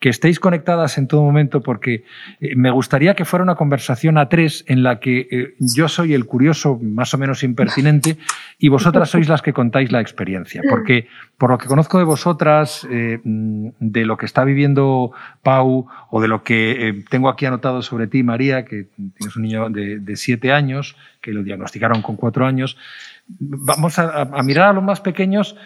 que 0.00 0.10
estéis 0.10 0.38
conectadas 0.38 0.98
en 0.98 1.08
todo 1.08 1.22
momento 1.22 1.62
porque 1.62 2.04
eh, 2.40 2.56
me 2.56 2.70
gustaría 2.70 3.14
que 3.14 3.24
fuera 3.24 3.42
una 3.42 3.54
conversación 3.54 4.18
a 4.18 4.28
tres 4.28 4.64
en 4.68 4.82
la 4.82 5.00
que 5.00 5.28
eh, 5.30 5.54
yo 5.58 5.88
soy 5.88 6.14
el 6.14 6.26
curioso 6.26 6.78
más 6.82 7.14
o 7.14 7.18
menos 7.18 7.42
impertinente 7.42 8.18
y 8.58 8.68
vosotras 8.68 9.08
sois 9.08 9.28
las 9.28 9.40
que 9.40 9.52
contáis 9.52 9.92
la 9.92 10.00
experiencia. 10.00 10.62
Porque 10.68 11.08
por 11.38 11.50
lo 11.50 11.58
que 11.58 11.68
conozco 11.68 11.98
de 11.98 12.04
vosotras, 12.04 12.86
eh, 12.90 13.20
de 13.24 14.04
lo 14.04 14.16
que 14.16 14.26
está 14.26 14.44
viviendo 14.44 15.12
Pau 15.42 15.86
o 16.10 16.20
de 16.20 16.28
lo 16.28 16.42
que 16.42 17.02
tengo 17.08 17.28
aquí 17.28 17.46
anotado 17.46 17.80
sobre 17.80 18.06
ti, 18.06 18.22
María, 18.22 18.64
que 18.64 18.88
tienes 19.16 19.36
un 19.36 19.42
niño 19.42 19.70
de, 19.70 20.16
siete 20.16 20.52
años, 20.52 20.96
que 21.20 21.32
lo 21.32 21.42
diagnosticaron 21.42 22.02
con 22.02 22.16
cuatro 22.16 22.46
años, 22.46 22.76
vamos 23.26 23.98
a 23.98 24.42
mirar 24.42 24.68
a 24.68 24.72
los 24.72 24.84
más 24.84 25.00
pequeños 25.00 25.56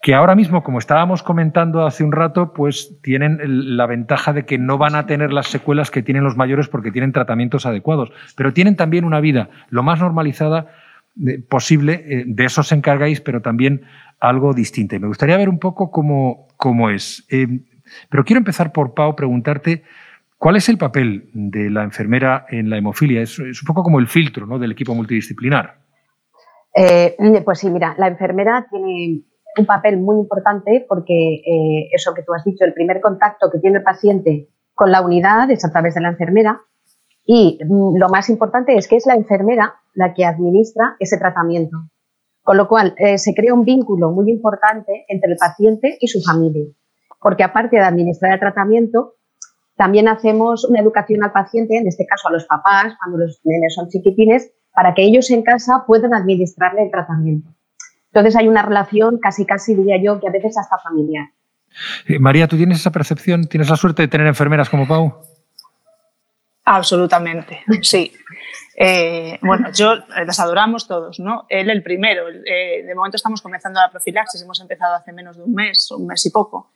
que 0.00 0.14
ahora 0.14 0.36
mismo, 0.36 0.62
como 0.62 0.78
estábamos 0.78 1.22
comentando 1.22 1.84
hace 1.84 2.04
un 2.04 2.12
rato, 2.12 2.52
pues 2.52 2.98
tienen 3.02 3.76
la 3.76 3.86
ventaja 3.86 4.32
de 4.32 4.44
que 4.46 4.56
no 4.56 4.78
van 4.78 4.94
a 4.94 5.06
tener 5.06 5.32
las 5.32 5.48
secuelas 5.48 5.90
que 5.90 6.02
tienen 6.02 6.22
los 6.22 6.36
mayores 6.36 6.68
porque 6.68 6.92
tienen 6.92 7.12
tratamientos 7.12 7.66
adecuados, 7.66 8.12
pero 8.36 8.52
tienen 8.52 8.76
también 8.76 9.04
una 9.04 9.20
vida 9.20 9.50
lo 9.70 9.82
más 9.82 9.98
normalizada 9.98 10.68
eh, 11.26 11.40
posible, 11.40 12.04
eh, 12.06 12.24
de 12.26 12.44
eso 12.44 12.60
os 12.60 12.70
encargáis, 12.70 13.20
pero 13.20 13.42
también 13.42 13.82
algo 14.20 14.54
distinto. 14.54 14.98
Me 15.00 15.08
gustaría 15.08 15.36
ver 15.36 15.48
un 15.48 15.58
poco 15.58 15.90
cómo, 15.90 16.46
cómo 16.56 16.90
es. 16.90 17.26
Eh, 17.28 17.48
pero 18.08 18.24
quiero 18.24 18.38
empezar 18.38 18.70
por 18.70 18.94
Pau, 18.94 19.16
preguntarte 19.16 19.82
cuál 20.36 20.54
es 20.54 20.68
el 20.68 20.78
papel 20.78 21.28
de 21.32 21.70
la 21.70 21.82
enfermera 21.82 22.46
en 22.50 22.70
la 22.70 22.78
hemofilia. 22.78 23.20
Es, 23.20 23.38
un 23.40 23.66
poco 23.66 23.82
como 23.82 23.98
el 23.98 24.06
filtro 24.06 24.46
¿no? 24.46 24.60
del 24.60 24.70
equipo 24.70 24.94
multidisciplinar. 24.94 25.78
pues 27.44 27.58
sí, 27.58 27.68
mira, 27.68 27.96
la 27.98 28.06
enfermera 28.06 28.68
tiene 28.70 29.22
un 29.58 29.66
papel 29.66 29.98
muy 29.98 30.16
importante 30.16 30.84
porque 30.88 31.34
eh, 31.34 31.88
eso 31.92 32.14
que 32.14 32.22
tú 32.22 32.32
has 32.34 32.44
dicho, 32.44 32.64
el 32.64 32.74
primer 32.74 33.00
contacto 33.00 33.50
que 33.50 33.58
tiene 33.58 33.78
el 33.78 33.84
paciente 33.84 34.48
con 34.74 34.90
la 34.90 35.02
unidad 35.02 35.50
es 35.50 35.64
a 35.64 35.70
través 35.70 35.94
de 35.94 36.00
la 36.00 36.08
enfermera 36.08 36.60
y 37.24 37.58
mm, 37.62 37.98
lo 37.98 38.08
más 38.08 38.30
importante 38.30 38.74
es 38.76 38.88
que 38.88 38.96
es 38.96 39.06
la 39.06 39.14
enfermera 39.14 39.74
la 39.94 40.14
que 40.14 40.24
administra 40.24 40.96
ese 40.98 41.18
tratamiento. 41.18 41.76
Con 42.42 42.56
lo 42.56 42.66
cual 42.66 42.94
eh, 42.96 43.18
se 43.18 43.34
crea 43.34 43.52
un 43.52 43.64
vínculo 43.64 44.10
muy 44.10 44.30
importante 44.30 45.04
entre 45.08 45.32
el 45.32 45.36
paciente 45.36 45.98
y 46.00 46.08
su 46.08 46.22
familia, 46.22 46.64
porque 47.20 47.44
aparte 47.44 47.76
de 47.76 47.82
administrar 47.82 48.32
el 48.32 48.40
tratamiento, 48.40 49.16
también 49.76 50.08
hacemos 50.08 50.64
una 50.64 50.80
educación 50.80 51.22
al 51.22 51.32
paciente, 51.32 51.76
en 51.76 51.86
este 51.86 52.06
caso 52.06 52.28
a 52.28 52.32
los 52.32 52.46
papás, 52.46 52.94
cuando 52.98 53.18
los 53.18 53.40
nenes 53.44 53.74
son 53.74 53.88
chiquitines, 53.88 54.50
para 54.72 54.94
que 54.94 55.02
ellos 55.02 55.30
en 55.30 55.42
casa 55.42 55.84
puedan 55.86 56.14
administrarle 56.14 56.84
el 56.84 56.90
tratamiento. 56.90 57.50
Entonces 58.12 58.36
hay 58.36 58.48
una 58.48 58.62
relación 58.62 59.18
casi, 59.18 59.44
casi 59.44 59.74
diría 59.74 59.96
yo, 60.02 60.20
que 60.20 60.28
a 60.28 60.30
veces 60.30 60.56
hasta 60.56 60.78
familiar. 60.78 61.28
Eh, 62.06 62.18
María, 62.18 62.48
¿tú 62.48 62.56
tienes 62.56 62.80
esa 62.80 62.90
percepción? 62.90 63.46
¿Tienes 63.46 63.68
la 63.68 63.76
suerte 63.76 64.02
de 64.02 64.08
tener 64.08 64.26
enfermeras 64.26 64.68
como 64.68 64.86
Pau? 64.86 65.22
Absolutamente, 66.64 67.62
sí. 67.82 68.12
Eh, 68.76 69.38
bueno, 69.42 69.70
yo 69.72 69.94
eh, 69.94 70.24
las 70.26 70.38
adoramos 70.38 70.86
todos, 70.86 71.18
¿no? 71.18 71.46
Él 71.48 71.70
el 71.70 71.82
primero. 71.82 72.26
de 72.26 72.92
momento 72.94 73.16
estamos 73.16 73.42
comenzando 73.42 73.80
la 73.80 73.90
profilaxis, 73.90 74.42
hemos 74.42 74.60
empezado 74.60 74.94
hace 74.94 75.12
menos 75.12 75.36
de 75.36 75.44
un 75.44 75.54
mes, 75.54 75.90
un 75.90 76.06
mes 76.06 76.24
y 76.26 76.30
poco. 76.30 76.72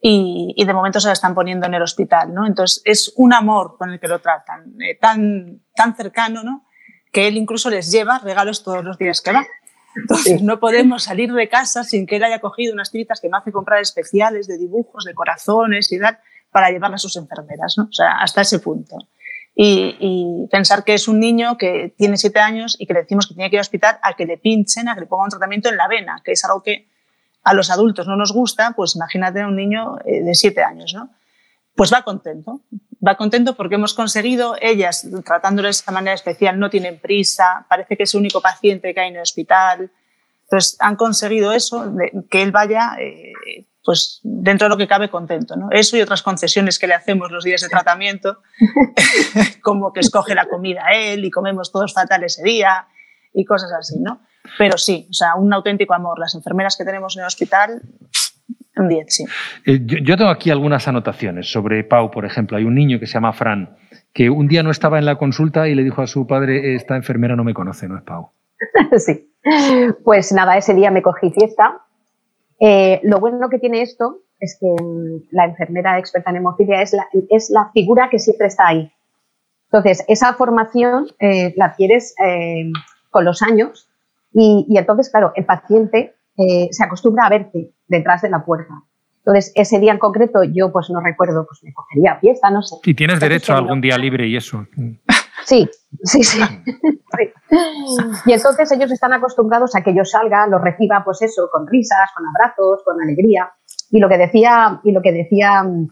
Y, 0.00 0.62
de 0.64 0.74
momento 0.74 1.00
se 1.00 1.08
la 1.08 1.14
están 1.14 1.34
poniendo 1.34 1.66
en 1.66 1.74
el 1.74 1.82
hospital, 1.82 2.32
¿no? 2.32 2.46
Entonces 2.46 2.82
es 2.84 3.12
un 3.16 3.32
amor 3.32 3.76
con 3.78 3.90
el 3.90 3.98
que 3.98 4.08
lo 4.08 4.20
tratan, 4.20 4.74
tan, 5.00 5.62
tan 5.74 5.96
cercano, 5.96 6.42
¿no? 6.42 6.66
Que 7.10 7.26
él 7.26 7.36
incluso 7.36 7.70
les 7.70 7.90
lleva 7.90 8.18
regalos 8.18 8.62
todos 8.62 8.84
los 8.84 8.98
días 8.98 9.20
que 9.20 9.32
va. 9.32 9.46
Entonces 9.96 10.42
no 10.42 10.60
podemos 10.60 11.04
salir 11.04 11.32
de 11.32 11.48
casa 11.48 11.82
sin 11.82 12.06
que 12.06 12.16
él 12.16 12.24
haya 12.24 12.40
cogido 12.40 12.74
unas 12.74 12.90
tiritas 12.90 13.20
que 13.20 13.28
me 13.28 13.38
hace 13.38 13.50
comprar 13.50 13.80
especiales 13.80 14.46
de 14.46 14.58
dibujos, 14.58 15.04
de 15.04 15.14
corazones 15.14 15.90
y 15.90 15.98
tal, 15.98 16.18
para 16.50 16.70
llevarle 16.70 16.96
a 16.96 16.98
sus 16.98 17.16
enfermeras, 17.16 17.74
¿no? 17.78 17.84
O 17.84 17.92
sea, 17.92 18.18
hasta 18.20 18.42
ese 18.42 18.58
punto. 18.58 18.98
Y, 19.58 20.46
pensar 20.50 20.84
que 20.84 20.92
es 20.92 21.08
un 21.08 21.18
niño 21.18 21.56
que 21.56 21.94
tiene 21.96 22.18
siete 22.18 22.40
años 22.40 22.76
y 22.78 22.86
que 22.86 22.92
le 22.92 23.00
decimos 23.00 23.26
que 23.26 23.34
tiene 23.34 23.48
que 23.48 23.56
ir 23.56 23.60
al 23.60 23.62
hospital 23.62 23.98
a 24.02 24.12
que 24.12 24.26
le 24.26 24.36
pinchen, 24.36 24.88
a 24.88 24.94
que 24.94 25.00
le 25.00 25.06
pongan 25.06 25.24
un 25.24 25.30
tratamiento 25.30 25.70
en 25.70 25.78
la 25.78 25.88
vena, 25.88 26.20
que 26.22 26.32
es 26.32 26.44
algo 26.44 26.62
que 26.62 26.86
a 27.42 27.54
los 27.54 27.70
adultos 27.70 28.06
no 28.06 28.16
nos 28.16 28.32
gusta, 28.32 28.74
pues 28.76 28.96
imagínate 28.96 29.40
a 29.40 29.46
un 29.46 29.56
niño 29.56 29.96
eh, 30.04 30.22
de 30.22 30.34
siete 30.34 30.62
años, 30.62 30.92
¿no? 30.94 31.08
Pues 31.76 31.92
va 31.92 32.02
contento, 32.02 32.62
va 33.06 33.16
contento 33.16 33.54
porque 33.54 33.74
hemos 33.74 33.92
conseguido, 33.92 34.56
ellas 34.60 35.06
tratándolo 35.24 35.66
de 35.66 35.72
esta 35.72 35.92
manera 35.92 36.14
especial 36.14 36.58
no 36.58 36.70
tienen 36.70 36.98
prisa, 36.98 37.66
parece 37.68 37.96
que 37.96 38.04
es 38.04 38.14
el 38.14 38.20
único 38.20 38.40
paciente 38.40 38.94
que 38.94 39.00
hay 39.00 39.08
en 39.10 39.16
el 39.16 39.22
hospital. 39.22 39.90
Entonces 40.44 40.76
han 40.80 40.96
conseguido 40.96 41.52
eso, 41.52 41.92
que 42.30 42.42
él 42.42 42.50
vaya 42.50 42.96
eh, 42.98 43.32
pues 43.84 44.20
dentro 44.22 44.66
de 44.66 44.70
lo 44.70 44.76
que 44.76 44.88
cabe 44.88 45.10
contento. 45.10 45.54
¿no? 45.56 45.68
Eso 45.70 45.96
y 45.96 46.00
otras 46.00 46.22
concesiones 46.22 46.78
que 46.78 46.86
le 46.86 46.94
hacemos 46.94 47.30
los 47.30 47.44
días 47.44 47.60
de 47.60 47.68
tratamiento, 47.68 48.42
como 49.62 49.92
que 49.92 50.00
escoge 50.00 50.34
la 50.34 50.46
comida 50.46 50.86
él 50.94 51.24
y 51.24 51.30
comemos 51.30 51.70
todos 51.70 51.94
fatal 51.94 52.24
ese 52.24 52.42
día 52.42 52.88
y 53.34 53.44
cosas 53.44 53.70
así. 53.72 53.98
¿no? 54.00 54.22
Pero 54.58 54.78
sí, 54.78 55.06
o 55.10 55.12
sea, 55.12 55.34
un 55.36 55.52
auténtico 55.52 55.94
amor. 55.94 56.18
Las 56.18 56.34
enfermeras 56.34 56.76
que 56.76 56.84
tenemos 56.84 57.16
en 57.16 57.22
el 57.22 57.26
hospital 57.26 57.82
sí. 59.08 59.24
Eh, 59.64 59.80
yo, 59.84 60.16
tengo 60.16 60.30
aquí 60.30 60.50
algunas 60.50 60.86
anotaciones 60.88 61.50
sobre 61.50 61.84
Pau, 61.84 62.10
por 62.10 62.24
ejemplo. 62.24 62.56
Hay 62.56 62.64
un 62.64 62.74
niño 62.74 62.98
que 63.00 63.06
se 63.06 63.14
llama 63.14 63.32
Fran, 63.32 63.76
que 64.12 64.30
un 64.30 64.48
día 64.48 64.62
no 64.62 64.70
estaba 64.70 64.98
en 64.98 65.06
la 65.06 65.16
consulta 65.16 65.68
y 65.68 65.74
le 65.74 65.84
dijo 65.84 66.02
a 66.02 66.06
su 66.06 66.26
padre, 66.26 66.74
esta 66.74 66.96
enfermera 66.96 67.36
no 67.36 67.44
me 67.44 67.54
conoce, 67.54 67.88
no 67.88 67.96
es 67.96 68.02
Pau. 68.02 68.30
sí. 68.98 69.32
Pues 70.04 70.32
nada, 70.32 70.56
ese 70.56 70.74
día 70.74 70.90
me 70.90 71.02
cogí 71.02 71.30
fiesta. 71.30 71.82
Eh, 72.58 73.00
lo 73.04 73.20
bueno 73.20 73.48
que 73.48 73.58
tiene 73.58 73.82
esto 73.82 74.22
es 74.40 74.58
que 74.60 74.66
mm, 74.66 75.28
la 75.30 75.44
enfermera 75.44 75.98
experta 75.98 76.30
en 76.30 76.36
hemofilia 76.36 76.82
es 76.82 76.92
la, 76.92 77.06
es 77.30 77.50
la 77.50 77.70
figura 77.72 78.08
que 78.10 78.18
siempre 78.18 78.48
está 78.48 78.68
ahí. 78.68 78.90
Entonces, 79.70 80.04
esa 80.08 80.32
formación 80.34 81.08
eh, 81.18 81.52
la 81.56 81.66
adquieres 81.66 82.14
con 83.10 83.24
los 83.24 83.42
años 83.42 83.88
y, 84.32 84.64
y, 84.68 84.78
entonces, 84.78 85.10
claro, 85.10 85.32
el 85.34 85.44
paciente 85.44 86.15
se 86.70 86.84
acostumbra 86.84 87.26
a 87.26 87.30
verte 87.30 87.72
detrás 87.88 88.22
de 88.22 88.30
la 88.30 88.44
puerta. 88.44 88.74
Entonces, 89.18 89.52
ese 89.56 89.80
día 89.80 89.92
en 89.92 89.98
concreto 89.98 90.44
yo 90.44 90.70
pues 90.70 90.88
no 90.88 91.00
recuerdo, 91.00 91.44
pues 91.46 91.60
me 91.64 91.72
cogería 91.72 92.16
fiesta, 92.20 92.48
no 92.50 92.62
sé. 92.62 92.76
Y 92.84 92.94
tienes 92.94 93.18
derecho 93.18 93.54
a 93.54 93.58
algún 93.58 93.80
día 93.80 93.98
libre 93.98 94.28
y 94.28 94.36
eso. 94.36 94.66
Sí, 95.44 95.68
sí, 96.04 96.22
sí, 96.22 96.40
Y 98.26 98.32
entonces 98.32 98.70
ellos 98.72 98.90
están 98.90 99.12
acostumbrados 99.12 99.74
a 99.76 99.82
que 99.82 99.94
yo 99.94 100.04
salga, 100.04 100.46
los 100.46 100.60
reciba, 100.60 101.02
pues 101.04 101.22
eso, 101.22 101.48
con 101.52 101.66
risas, 101.66 102.10
con 102.16 102.24
abrazos, 102.26 102.82
con 102.84 103.00
alegría. 103.00 103.52
Y 103.90 104.00
lo 104.00 104.08
que 104.08 104.18
decía, 104.18 104.80
y 104.82 104.92
lo 104.92 105.02
que 105.02 105.12
decía 105.12 105.62
mm, 105.62 105.88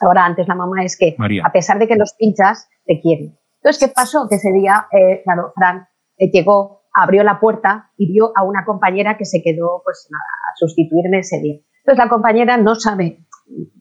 ahora 0.00 0.24
antes 0.24 0.48
la 0.48 0.54
mamá 0.54 0.84
es 0.84 0.96
que 0.96 1.16
a 1.44 1.52
pesar 1.52 1.78
de 1.78 1.88
que 1.88 1.96
los 1.96 2.14
pinchas, 2.14 2.68
te 2.84 3.00
quieren. 3.00 3.36
Entonces, 3.62 3.84
¿qué 3.84 3.92
pasó? 3.92 4.28
Que 4.28 4.36
ese 4.36 4.52
día, 4.52 4.86
eh, 4.92 5.22
claro, 5.24 5.52
Fran 5.54 5.88
eh, 6.18 6.30
llegó 6.30 6.82
abrió 6.96 7.22
la 7.22 7.38
puerta 7.38 7.90
y 7.96 8.10
vio 8.10 8.32
a 8.34 8.42
una 8.42 8.64
compañera 8.64 9.16
que 9.16 9.26
se 9.26 9.42
quedó 9.42 9.82
pues, 9.84 10.08
a 10.12 10.56
sustituirme 10.56 11.18
ese 11.18 11.40
día. 11.40 11.60
Entonces 11.78 12.04
la 12.04 12.08
compañera 12.08 12.56
no 12.56 12.74
sabe, 12.74 13.20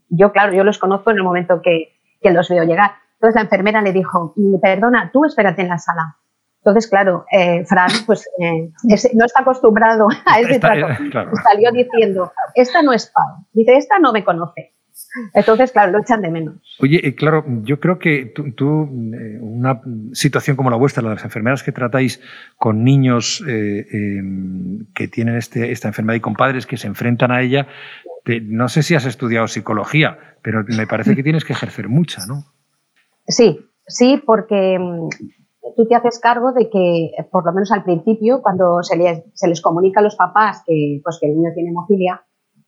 yo 0.09 0.31
claro, 0.31 0.53
yo 0.53 0.63
los 0.63 0.77
conozco 0.77 1.11
en 1.11 1.17
el 1.17 1.23
momento 1.23 1.61
que, 1.63 1.93
que 2.21 2.31
los 2.31 2.49
veo 2.49 2.63
llegar. 2.63 2.91
Entonces 3.13 3.35
la 3.35 3.41
enfermera 3.41 3.81
le 3.81 3.93
dijo, 3.93 4.35
perdona, 4.61 5.09
tú 5.11 5.25
espérate 5.25 5.61
en 5.61 5.69
la 5.69 5.77
sala. 5.77 6.17
Entonces, 6.65 6.89
claro, 6.89 7.25
eh, 7.31 7.63
Fran 7.65 7.89
pues, 8.07 8.27
eh, 8.39 8.71
no 9.13 9.25
está 9.25 9.41
acostumbrado 9.41 10.07
a 10.25 10.39
ese 10.39 10.59
trato. 10.59 10.87
Salió 11.43 11.71
diciendo, 11.71 12.31
esta 12.55 12.81
no 12.81 12.91
es 12.91 13.11
Pau. 13.13 13.45
Dice, 13.53 13.75
esta 13.77 13.99
no 13.99 14.11
me 14.11 14.23
conoce. 14.23 14.74
Entonces, 15.33 15.71
claro, 15.71 15.91
lo 15.91 15.99
echan 15.99 16.21
de 16.21 16.29
menos. 16.29 16.55
Oye, 16.79 17.07
eh, 17.07 17.15
claro, 17.15 17.45
yo 17.63 17.79
creo 17.79 17.99
que 17.99 18.33
tú, 18.55 18.89
una 19.39 19.81
situación 20.13 20.57
como 20.57 20.69
la 20.69 20.77
vuestra, 20.77 21.01
la 21.01 21.09
de 21.09 21.15
las 21.15 21.23
enfermeras 21.23 21.63
que 21.63 21.71
tratáis 21.71 22.21
con 22.57 22.83
niños 22.83 23.43
em, 23.47 24.85
que 24.93 25.07
tienen 25.07 25.35
este, 25.35 25.71
esta 25.71 25.87
enfermedad 25.87 26.17
y 26.17 26.21
con 26.21 26.33
padres 26.33 26.65
que 26.65 26.77
se 26.77 26.87
enfrentan 26.87 27.31
a 27.31 27.41
ella, 27.41 27.67
no 28.43 28.67
sé 28.69 28.83
si 28.83 28.95
has 28.95 29.05
estudiado 29.05 29.47
psicología, 29.47 30.17
pero 30.41 30.63
me 30.67 30.87
parece 30.87 31.15
que 31.15 31.23
tienes 31.23 31.45
que 31.45 31.53
ejercer 31.53 31.89
mucha, 31.89 32.25
¿no? 32.25 32.43
Sí, 33.27 33.59
sí, 33.87 34.21
porque 34.25 34.77
mm, 34.79 35.09
tú 35.75 35.87
te 35.87 35.95
haces 35.95 36.19
cargo 36.19 36.51
de 36.51 36.69
que, 36.69 37.11
por 37.31 37.45
lo 37.45 37.53
menos 37.53 37.71
al 37.71 37.83
principio, 37.83 38.41
cuando 38.41 38.81
se 38.81 38.97
les, 38.97 39.23
se 39.33 39.47
les 39.47 39.61
comunica 39.61 39.99
a 39.99 40.03
los 40.03 40.15
papás 40.15 40.63
que, 40.65 40.99
pues, 41.03 41.17
que 41.19 41.27
el 41.27 41.35
niño 41.35 41.51
tiene 41.53 41.69
hemofilia, 41.69 42.23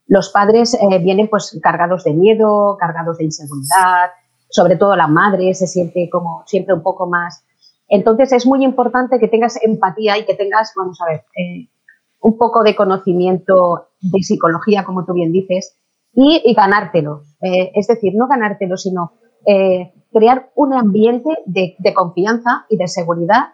los 0.07 0.29
padres 0.29 0.73
eh, 0.73 0.99
vienen 0.99 1.27
pues 1.27 1.57
cargados 1.61 2.03
de 2.05 2.13
miedo, 2.13 2.77
cargados 2.79 3.17
de 3.17 3.25
inseguridad, 3.25 4.11
sobre 4.49 4.77
todo 4.77 4.95
la 4.95 5.07
madre 5.07 5.53
se 5.53 5.67
siente 5.67 6.09
como 6.09 6.43
siempre 6.45 6.73
un 6.73 6.81
poco 6.81 7.07
más. 7.07 7.43
Entonces 7.89 8.31
es 8.31 8.45
muy 8.45 8.63
importante 8.63 9.19
que 9.19 9.27
tengas 9.27 9.61
empatía 9.61 10.17
y 10.17 10.25
que 10.25 10.35
tengas, 10.35 10.73
vamos 10.75 10.99
a 11.01 11.11
ver, 11.11 11.25
eh, 11.37 11.69
un 12.21 12.37
poco 12.37 12.63
de 12.63 12.75
conocimiento 12.75 13.89
de 14.01 14.23
psicología, 14.23 14.83
como 14.83 15.05
tú 15.05 15.13
bien 15.13 15.31
dices, 15.31 15.77
y, 16.13 16.53
ganártelo. 16.55 17.21
Eh, 17.41 17.71
es 17.75 17.87
decir, 17.87 18.13
no 18.15 18.27
ganártelo, 18.27 18.75
sino 18.75 19.13
crear 20.11 20.51
un 20.55 20.73
ambiente 20.73 21.29
de, 21.45 21.77
confianza 21.93 22.65
y 22.69 22.75
de 22.75 22.87
seguridad 22.87 23.53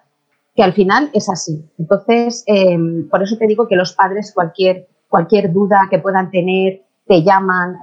que 0.56 0.64
al 0.64 0.74
final 0.74 1.12
es 1.14 1.30
así. 1.30 1.70
Entonces, 1.78 2.46
por 3.12 3.22
eso 3.22 3.38
te 3.38 3.46
digo 3.46 3.68
que 3.68 3.76
los 3.76 3.94
padres, 3.94 4.32
cualquier 4.34 4.88
cualquier 5.14 5.54
duda 5.54 5.82
que 5.92 6.00
puedan 6.00 6.32
tener, 6.32 6.82
te 7.06 7.22
llaman, 7.22 7.76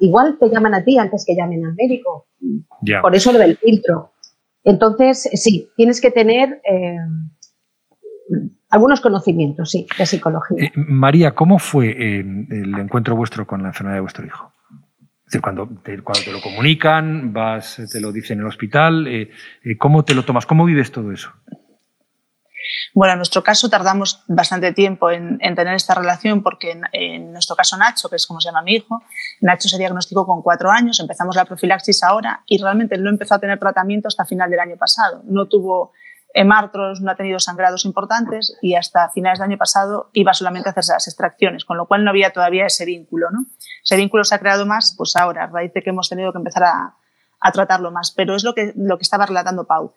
igual 0.00 0.36
te 0.38 0.50
llaman 0.50 0.74
a 0.74 0.84
ti 0.84 0.98
antes 0.98 1.24
que 1.26 1.34
llamen 1.34 1.64
al 1.64 1.74
médico. 1.74 2.26
Por 3.00 3.14
eso 3.14 3.32
lo 3.32 3.38
del 3.38 3.56
filtro. 3.56 4.12
Entonces, 4.62 5.30
sí, 5.32 5.70
tienes 5.78 5.98
que 5.98 6.10
tener 6.10 6.60
eh, 6.70 6.98
algunos 8.68 9.00
conocimientos, 9.00 9.70
sí, 9.70 9.86
de 9.96 10.04
psicología. 10.04 10.66
Eh, 10.66 10.72
María, 10.74 11.34
¿cómo 11.34 11.58
fue 11.58 11.88
eh, 11.88 12.20
el 12.20 12.78
encuentro 12.78 13.16
vuestro 13.16 13.46
con 13.46 13.62
la 13.62 13.68
enfermedad 13.68 13.96
de 13.96 14.02
vuestro 14.02 14.26
hijo? 14.26 14.52
Es 15.20 15.24
decir, 15.24 15.40
cuando 15.40 15.66
te, 15.82 16.02
cuando 16.02 16.22
te 16.22 16.32
lo 16.32 16.42
comunican, 16.42 17.32
vas, 17.32 17.80
te 17.90 17.98
lo 17.98 18.12
dicen 18.12 18.36
en 18.36 18.42
el 18.42 18.48
hospital, 18.48 19.08
¿cómo 19.78 20.04
te 20.04 20.14
lo 20.14 20.22
tomas? 20.22 20.44
¿Cómo 20.44 20.66
vives 20.66 20.92
todo 20.92 21.12
eso? 21.12 21.32
Bueno, 22.94 23.12
en 23.12 23.18
nuestro 23.18 23.42
caso 23.42 23.68
tardamos 23.68 24.22
bastante 24.28 24.72
tiempo 24.72 25.10
en, 25.10 25.38
tener 25.38 25.74
esta 25.74 25.94
relación 25.94 26.42
porque 26.42 26.78
en, 26.92 27.32
nuestro 27.32 27.56
caso 27.56 27.76
Nacho, 27.76 28.08
que 28.08 28.16
es 28.16 28.26
como 28.26 28.40
se 28.40 28.48
llama 28.48 28.62
mi 28.62 28.74
hijo, 28.74 29.02
Nacho 29.40 29.68
se 29.68 29.78
diagnosticó 29.78 30.26
con 30.26 30.42
cuatro 30.42 30.70
años, 30.70 31.00
empezamos 31.00 31.36
la 31.36 31.44
profilaxis 31.44 32.02
ahora 32.02 32.42
y 32.46 32.58
realmente 32.58 32.96
no 32.98 33.10
empezó 33.10 33.34
a 33.34 33.38
tener 33.38 33.58
tratamiento 33.58 34.08
hasta 34.08 34.24
final 34.24 34.50
del 34.50 34.60
año 34.60 34.76
pasado. 34.76 35.22
No 35.24 35.46
tuvo 35.46 35.92
hemartros, 36.34 37.00
no 37.00 37.10
ha 37.10 37.16
tenido 37.16 37.38
sangrados 37.38 37.84
importantes 37.84 38.56
y 38.62 38.74
hasta 38.74 39.10
finales 39.10 39.38
del 39.38 39.50
año 39.50 39.58
pasado 39.58 40.10
iba 40.12 40.32
solamente 40.32 40.68
a 40.68 40.72
hacerse 40.72 40.92
las 40.92 41.06
extracciones, 41.06 41.64
con 41.64 41.76
lo 41.76 41.86
cual 41.86 42.04
no 42.04 42.10
había 42.10 42.30
todavía 42.30 42.66
ese 42.66 42.84
vínculo. 42.84 43.30
¿no? 43.30 43.46
Ese 43.84 43.96
vínculo 43.96 44.24
se 44.24 44.34
ha 44.34 44.38
creado 44.38 44.66
más 44.66 44.94
pues 44.96 45.16
ahora, 45.16 45.44
a 45.44 45.46
raíz 45.46 45.72
de 45.72 45.82
que 45.82 45.90
hemos 45.90 46.08
tenido 46.08 46.32
que 46.32 46.38
empezar 46.38 46.64
a, 46.64 46.94
tratarlo 47.52 47.90
más. 47.90 48.12
Pero 48.12 48.36
es 48.36 48.44
lo 48.44 48.54
que 48.54 48.72
estaba 49.00 49.26
relatando 49.26 49.64
Pau. 49.64 49.92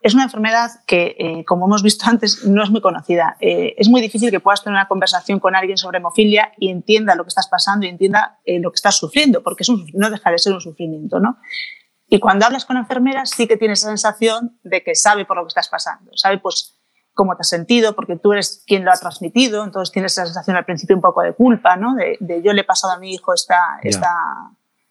Es 0.00 0.14
una 0.14 0.24
enfermedad 0.24 0.70
que, 0.86 1.16
eh, 1.18 1.44
como 1.44 1.66
hemos 1.66 1.82
visto 1.82 2.06
antes, 2.08 2.44
no 2.44 2.62
es 2.62 2.70
muy 2.70 2.80
conocida. 2.80 3.36
Eh, 3.40 3.74
es 3.76 3.88
muy 3.88 4.00
difícil 4.00 4.30
que 4.30 4.40
puedas 4.40 4.62
tener 4.62 4.74
una 4.74 4.88
conversación 4.88 5.40
con 5.40 5.56
alguien 5.56 5.76
sobre 5.76 5.98
hemofilia 5.98 6.52
y 6.58 6.70
entienda 6.70 7.14
lo 7.14 7.24
que 7.24 7.28
estás 7.28 7.48
pasando 7.48 7.86
y 7.86 7.88
entienda 7.88 8.38
eh, 8.44 8.60
lo 8.60 8.70
que 8.70 8.76
estás 8.76 8.96
sufriendo, 8.96 9.42
porque 9.42 9.62
es 9.62 9.70
no 9.94 10.10
deja 10.10 10.30
de 10.30 10.38
ser 10.38 10.52
un 10.52 10.60
sufrimiento. 10.60 11.20
¿no? 11.20 11.38
Y 12.06 12.20
cuando 12.20 12.46
hablas 12.46 12.64
con 12.64 12.76
enfermeras, 12.76 13.30
sí 13.30 13.46
que 13.46 13.56
tienes 13.56 13.80
esa 13.80 13.88
sensación 13.88 14.58
de 14.62 14.82
que 14.82 14.94
sabe 14.94 15.24
por 15.24 15.36
lo 15.36 15.44
que 15.44 15.48
estás 15.48 15.68
pasando, 15.68 16.10
sabe 16.14 16.38
pues 16.38 16.78
cómo 17.12 17.34
te 17.34 17.40
has 17.40 17.48
sentido, 17.48 17.96
porque 17.96 18.16
tú 18.16 18.32
eres 18.32 18.62
quien 18.64 18.84
lo 18.84 18.92
ha 18.92 18.96
transmitido, 18.96 19.64
entonces 19.64 19.92
tienes 19.92 20.12
esa 20.12 20.24
sensación 20.24 20.56
al 20.56 20.64
principio 20.64 20.94
un 20.94 21.02
poco 21.02 21.20
de 21.22 21.34
culpa, 21.34 21.76
¿no? 21.76 21.96
de, 21.96 22.42
yo 22.42 22.52
le 22.52 22.60
he 22.60 22.64
pasado 22.64 22.92
a 22.92 22.98
mi 22.98 23.12
hijo 23.12 23.34
esta, 23.34 23.80
esta, 23.82 24.14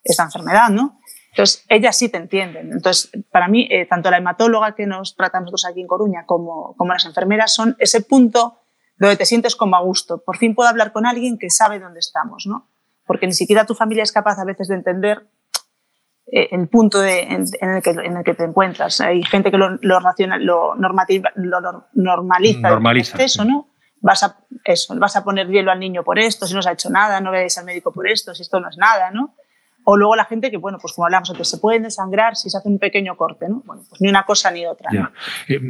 esta 0.04 0.24
enfermedad, 0.24 0.70
¿no? 0.70 1.00
Entonces, 1.38 1.66
ellas 1.70 1.96
sí 1.96 2.10
te 2.10 2.18
entienden. 2.18 2.72
Entonces, 2.72 3.12
para 3.32 3.48
mí, 3.48 3.68
eh, 3.70 3.86
tanto 3.86 4.10
la 4.10 4.18
hematóloga 4.18 4.74
que 4.74 4.88
nos 4.88 5.16
trata 5.16 5.40
nosotros 5.40 5.68
aquí 5.68 5.82
en 5.82 5.88
Coruña 5.88 6.26
como, 6.26 6.74
como 6.78 6.94
las 6.94 7.06
enfermeras 7.06 7.54
son 7.54 7.76
ese 7.78 8.02
punto 8.02 8.58
donde 8.98 9.18
te 9.18 9.26
sientes 9.28 9.56
como 9.56 9.76
a 9.76 9.82
gusto. 9.82 10.24
Por 10.24 10.38
fin 10.38 10.56
puedo 10.56 10.68
hablar 10.68 10.92
con 10.92 11.06
alguien 11.06 11.38
que 11.38 11.52
sabe 11.52 11.80
dónde 11.80 12.00
estamos, 12.00 12.48
¿no? 12.48 12.68
Porque 13.06 13.28
ni 13.28 13.34
siquiera 13.34 13.68
tu 13.68 13.76
familia 13.76 14.02
es 14.02 14.12
capaz 14.12 14.40
a 14.40 14.46
veces 14.46 14.68
de 14.68 14.76
entender 14.78 15.28
eh, 16.26 16.48
el 16.54 16.68
punto 16.70 17.06
en, 17.06 17.46
el 17.62 17.84
que, 17.84 17.92
en, 17.92 18.18
el 18.18 18.24
que, 18.24 18.34
te 18.34 18.44
encuentras. 18.44 19.00
Hay 19.02 19.22
gente 19.22 19.52
que 19.52 19.60
lo, 19.60 19.78
lo, 19.80 20.00
racional, 20.00 20.44
lo, 20.44 20.74
normativa, 20.74 21.32
lo 21.36 21.86
normaliza. 21.94 22.68
Normaliza. 22.68 23.24
Eso, 23.24 23.46
¿no? 23.46 23.70
Vas 24.02 24.24
a, 24.24 24.40
eso, 24.64 24.96
vas 24.98 25.16
a 25.16 25.24
poner 25.24 25.48
hielo 25.48 25.72
al 25.72 25.80
niño 25.80 26.04
por 26.04 26.18
esto, 26.18 26.48
si 26.48 26.56
no 26.56 26.64
se 26.64 26.70
ha 26.70 26.74
hecho 26.74 26.90
nada, 26.90 27.22
no 27.22 27.30
veáis 27.30 27.60
al 27.60 27.66
médico 27.66 27.92
por 27.92 28.08
esto, 28.08 28.34
si 28.34 28.42
esto 28.42 28.60
no 28.60 28.70
es 28.70 28.78
nada, 28.78 29.12
¿no? 29.12 29.36
O 29.90 29.96
luego 29.96 30.18
la 30.18 30.26
gente 30.26 30.52
que, 30.52 30.58
bueno, 30.58 30.80
pues 30.82 30.94
como 30.94 31.06
hablamos 31.06 31.30
antes, 31.30 31.48
se 31.48 31.60
pueden 31.60 31.84
desangrar 31.84 32.36
si 32.36 32.50
se 32.50 32.58
hace 32.58 32.68
un 32.68 32.78
pequeño 32.78 33.16
corte, 33.16 33.48
¿no? 33.48 33.64
Bueno, 33.66 33.84
pues 33.88 34.02
ni 34.02 34.10
una 34.10 34.26
cosa 34.26 34.52
ni 34.52 34.66
otra. 34.66 34.90
Eh, 35.48 35.62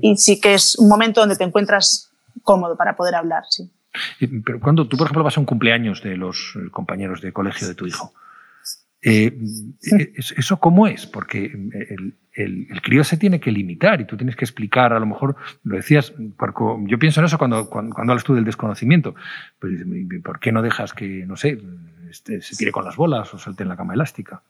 y, 0.00 0.16
sí 0.16 0.40
que 0.40 0.54
es 0.54 0.74
un 0.76 0.88
momento 0.88 1.20
donde 1.20 1.36
te 1.36 1.44
encuentras 1.44 2.10
cómodo 2.42 2.78
para 2.78 2.96
poder 2.96 3.14
hablar, 3.14 3.42
sí. 3.50 3.70
Pero 4.46 4.58
cuando 4.58 4.88
tú, 4.88 4.96
por 4.96 5.06
ejemplo, 5.06 5.22
vas 5.22 5.36
a 5.36 5.40
un 5.40 5.44
cumpleaños 5.44 6.02
de 6.02 6.16
los 6.16 6.54
eh, 6.56 6.70
compañeros 6.70 7.20
de 7.20 7.34
colegio 7.34 7.68
de 7.68 7.74
tu 7.74 7.86
hijo, 7.86 8.14
eh, 9.02 9.36
¿eso 10.16 10.56
cómo 10.58 10.86
es? 10.86 11.04
Porque 11.04 11.44
el, 11.44 12.16
el, 12.32 12.80
crío 12.80 13.04
se 13.04 13.18
tiene 13.18 13.38
que 13.38 13.52
limitar 13.52 14.00
y 14.00 14.06
tú 14.06 14.16
tienes 14.16 14.34
que 14.34 14.46
explicar, 14.46 14.94
a 14.94 14.98
lo 14.98 15.04
mejor, 15.04 15.36
lo 15.62 15.76
decías, 15.76 16.14
yo 16.16 16.98
pienso 16.98 17.20
en 17.20 17.26
eso 17.26 17.36
cuando, 17.36 17.68
cuando, 17.68 17.94
cuando 17.94 18.12
hablas 18.12 18.24
tú 18.24 18.34
del 18.34 18.46
desconocimiento. 18.46 19.14
Pues, 19.58 19.74
¿Por 20.24 20.40
qué 20.40 20.52
no 20.52 20.62
dejas 20.62 20.94
que, 20.94 21.26
no 21.26 21.36
sé, 21.36 21.58
este, 22.12 22.42
se 22.42 22.54
tire 22.56 22.70
con 22.70 22.84
las 22.84 22.96
bolas 22.96 23.32
o 23.32 23.38
salte 23.38 23.62
en 23.62 23.70
la 23.70 23.76
cama 23.76 23.94
elástica. 23.94 24.42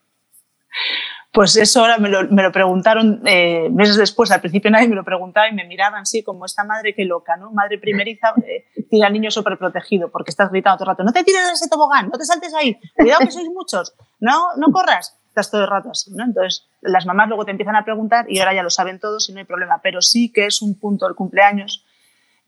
Pues 1.33 1.57
eso 1.57 1.81
ahora 1.81 1.97
me 1.97 2.11
lo, 2.11 2.29
me 2.29 2.43
lo 2.43 2.53
preguntaron 2.53 3.23
eh, 3.25 3.71
meses 3.71 3.97
después. 3.97 4.31
Al 4.31 4.41
principio 4.41 4.71
nadie 4.71 4.89
me 4.89 4.97
lo 4.97 5.05
preguntaba 5.05 5.49
y 5.49 5.55
me 5.55 5.65
miraban 5.65 6.03
así 6.03 6.23
como 6.23 6.45
esta 6.45 6.65
madre 6.65 6.95
que 6.95 7.05
loca, 7.05 7.37
¿no? 7.37 7.53
Madre 7.53 7.79
primeriza 7.79 8.35
eh, 8.47 8.67
tira 8.91 9.07
al 9.07 9.13
niño 9.15 9.31
súper 9.31 9.57
protegido 9.57 10.11
porque 10.11 10.31
estás 10.31 10.51
gritando 10.51 10.79
todo 10.79 10.91
el 10.91 10.97
rato, 10.97 11.05
no 11.05 11.13
te 11.13 11.25
tires 11.25 11.47
de 11.47 11.53
ese 11.53 11.69
tobogán, 11.71 12.11
no 12.11 12.19
te 12.19 12.27
saltes 12.27 12.53
ahí, 12.53 12.79
cuidado 12.95 13.21
que 13.21 13.31
sois 13.31 13.49
muchos, 13.49 13.95
no, 14.21 14.55
no 14.57 14.71
corras. 14.73 15.17
Estás 15.29 15.51
todo 15.51 15.63
el 15.63 15.71
rato 15.71 15.91
así, 15.91 16.11
¿no? 16.11 16.25
Entonces 16.25 16.69
las 16.83 17.07
mamás 17.07 17.29
luego 17.29 17.47
te 17.47 17.53
empiezan 17.53 17.77
a 17.77 17.85
preguntar 17.85 18.27
y 18.29 18.41
ahora 18.41 18.53
ya 18.53 18.63
lo 18.63 18.69
saben 18.69 18.99
todos 18.99 19.31
y 19.31 19.33
no 19.33 19.39
hay 19.39 19.47
problema. 19.47 19.81
Pero 19.83 20.03
sí 20.03 20.31
que 20.31 20.45
es 20.45 20.61
un 20.61 20.79
punto 20.79 21.07
del 21.07 21.15
cumpleaños 21.15 21.87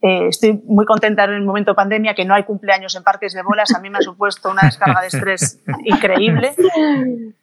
eh, 0.01 0.27
estoy 0.27 0.61
muy 0.65 0.85
contenta 0.85 1.23
en 1.23 1.33
el 1.33 1.43
momento 1.43 1.71
de 1.71 1.75
pandemia 1.75 2.13
que 2.13 2.25
no 2.25 2.33
hay 2.33 2.43
cumpleaños 2.43 2.95
en 2.95 3.03
parques 3.03 3.33
de 3.33 3.41
bolas. 3.41 3.73
A 3.73 3.79
mí 3.79 3.89
me 3.89 3.97
ha 3.97 4.01
supuesto 4.01 4.49
una 4.51 4.63
descarga 4.63 5.01
de 5.01 5.07
estrés 5.07 5.61
increíble 5.83 6.53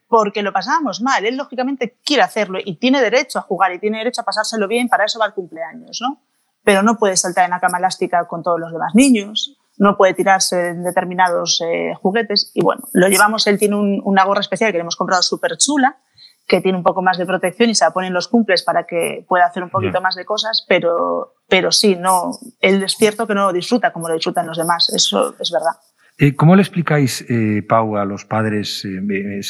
porque 0.09 0.43
lo 0.43 0.53
pasábamos 0.53 1.01
mal. 1.01 1.25
Él, 1.25 1.37
lógicamente, 1.37 1.97
quiere 2.05 2.23
hacerlo 2.23 2.59
y 2.65 2.77
tiene 2.77 3.01
derecho 3.01 3.39
a 3.39 3.43
jugar 3.43 3.73
y 3.73 3.79
tiene 3.79 3.99
derecho 3.99 4.21
a 4.21 4.25
pasárselo 4.25 4.69
bien. 4.69 4.89
Para 4.89 5.05
eso 5.05 5.19
va 5.19 5.27
el 5.27 5.33
cumpleaños, 5.33 6.01
¿no? 6.03 6.21
Pero 6.63 6.83
no 6.83 6.99
puede 6.99 7.17
saltar 7.17 7.47
en 7.47 7.51
la 7.51 7.61
cama 7.61 7.79
elástica 7.79 8.27
con 8.29 8.43
todos 8.43 8.61
los 8.61 8.73
demás 8.73 8.95
niños. 8.95 9.59
No 9.79 9.97
puede 9.97 10.15
tirarse 10.15 10.69
en 10.69 10.85
determinados 10.85 11.61
eh, 11.67 11.95
juguetes. 12.01 12.53
Y 12.55 12.63
bueno, 12.63 12.83
lo 12.93 13.09
llevamos. 13.09 13.47
Él 13.47 13.59
tiene 13.59 13.77
una 13.77 14.25
gorra 14.25 14.41
especial 14.41 14.71
que 14.71 14.79
le 14.79 14.83
hemos 14.83 14.97
comprado 14.97 15.23
súper 15.23 15.57
chula 15.57 15.99
que 16.47 16.61
tiene 16.61 16.77
un 16.77 16.85
poco 16.85 17.03
más 17.03 17.19
de 17.19 17.27
protección 17.27 17.71
y 17.71 17.75
se 17.75 17.85
la 17.85 17.93
ponen 17.93 18.13
los 18.13 18.29
cumples 18.29 18.63
para 18.63 18.85
que 18.85 19.25
pueda 19.29 19.47
hacer 19.47 19.63
un 19.63 19.71
poquito 19.71 20.01
más 20.01 20.15
de 20.17 20.25
cosas, 20.25 20.65
pero, 20.69 21.35
pero 21.49 21.73
sí, 21.73 21.97
no, 21.97 22.33
él 22.61 22.83
es 22.83 22.95
cierto 22.95 23.27
que 23.27 23.35
no 23.35 23.47
lo 23.47 23.53
disfruta 23.53 23.93
como 23.93 24.09
lo 24.09 24.15
disfrutan 24.15 24.47
los 24.47 24.59
demás, 24.59 24.91
eso 24.95 25.35
es 25.39 25.51
verdad. 25.51 25.73
Eh, 26.19 26.37
¿Cómo 26.37 26.55
le 26.55 26.63
explicáis, 26.63 27.25
eh, 27.29 27.63
Pau, 27.67 27.97
a 27.97 28.05
los 28.05 28.25
padres 28.25 28.85
eh, 28.85 29.41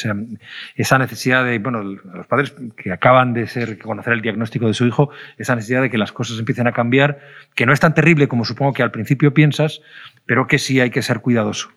esa, 0.75 0.97
necesidad 0.97 1.43
de, 1.43 1.59
bueno, 1.59 1.79
a 1.79 2.17
los 2.17 2.27
padres 2.27 2.55
que 2.77 2.91
acaban 2.91 3.33
de 3.33 3.47
ser, 3.47 3.77
conocer 3.79 4.13
el 4.13 4.21
diagnóstico 4.21 4.67
de 4.67 4.73
su 4.73 4.85
hijo, 4.87 5.09
esa 5.37 5.55
necesidad 5.55 5.81
de 5.81 5.89
que 5.89 5.97
las 5.97 6.13
cosas 6.13 6.39
empiecen 6.39 6.67
a 6.67 6.71
cambiar, 6.71 7.19
que 7.53 7.65
no 7.65 7.73
es 7.73 7.79
tan 7.79 7.93
terrible 7.93 8.27
como 8.27 8.45
supongo 8.45 8.73
que 8.73 8.81
al 8.81 8.91
principio 8.91 9.33
piensas, 9.33 9.81
pero 10.25 10.47
que 10.47 10.57
sí 10.57 10.79
hay 10.79 10.89
que 10.89 11.01
ser 11.01 11.19
cuidadoso? 11.19 11.69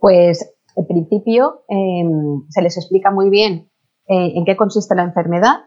Pues 0.00 0.54
en 0.80 0.86
principio 0.86 1.64
em, 1.68 2.48
se 2.48 2.62
les 2.62 2.76
explica 2.76 3.10
muy 3.10 3.28
bien 3.28 3.70
eh, 4.08 4.32
en 4.34 4.44
qué 4.44 4.56
consiste 4.56 4.94
la 4.94 5.02
enfermedad, 5.02 5.66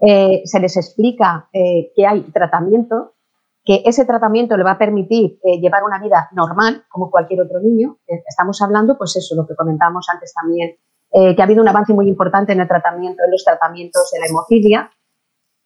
eh, 0.00 0.42
se 0.44 0.58
les 0.60 0.76
explica 0.76 1.48
eh, 1.52 1.92
que 1.94 2.06
hay 2.06 2.22
tratamiento, 2.32 3.12
que 3.64 3.82
ese 3.84 4.04
tratamiento 4.04 4.56
le 4.56 4.64
va 4.64 4.72
a 4.72 4.78
permitir 4.78 5.38
llevar 5.42 5.84
una 5.84 5.98
vida 5.98 6.28
normal 6.32 6.84
como 6.90 7.10
cualquier 7.10 7.40
otro 7.40 7.60
niño. 7.60 7.96
estamos 8.06 8.60
hablando, 8.60 8.98
pues 8.98 9.16
eso, 9.16 9.34
lo 9.34 9.46
que 9.46 9.54
comentábamos 9.54 10.06
antes 10.12 10.34
también, 10.34 10.76
que 11.10 11.40
ha 11.40 11.44
habido 11.44 11.62
un 11.62 11.68
avance 11.68 11.94
muy 11.94 12.06
importante 12.06 12.52
en 12.52 12.60
el 12.60 12.68
tratamiento, 12.68 13.22
en 13.24 13.30
los 13.30 13.42
tratamientos 13.42 14.10
de 14.12 14.20
la 14.20 14.26
hemofilia. 14.26 14.90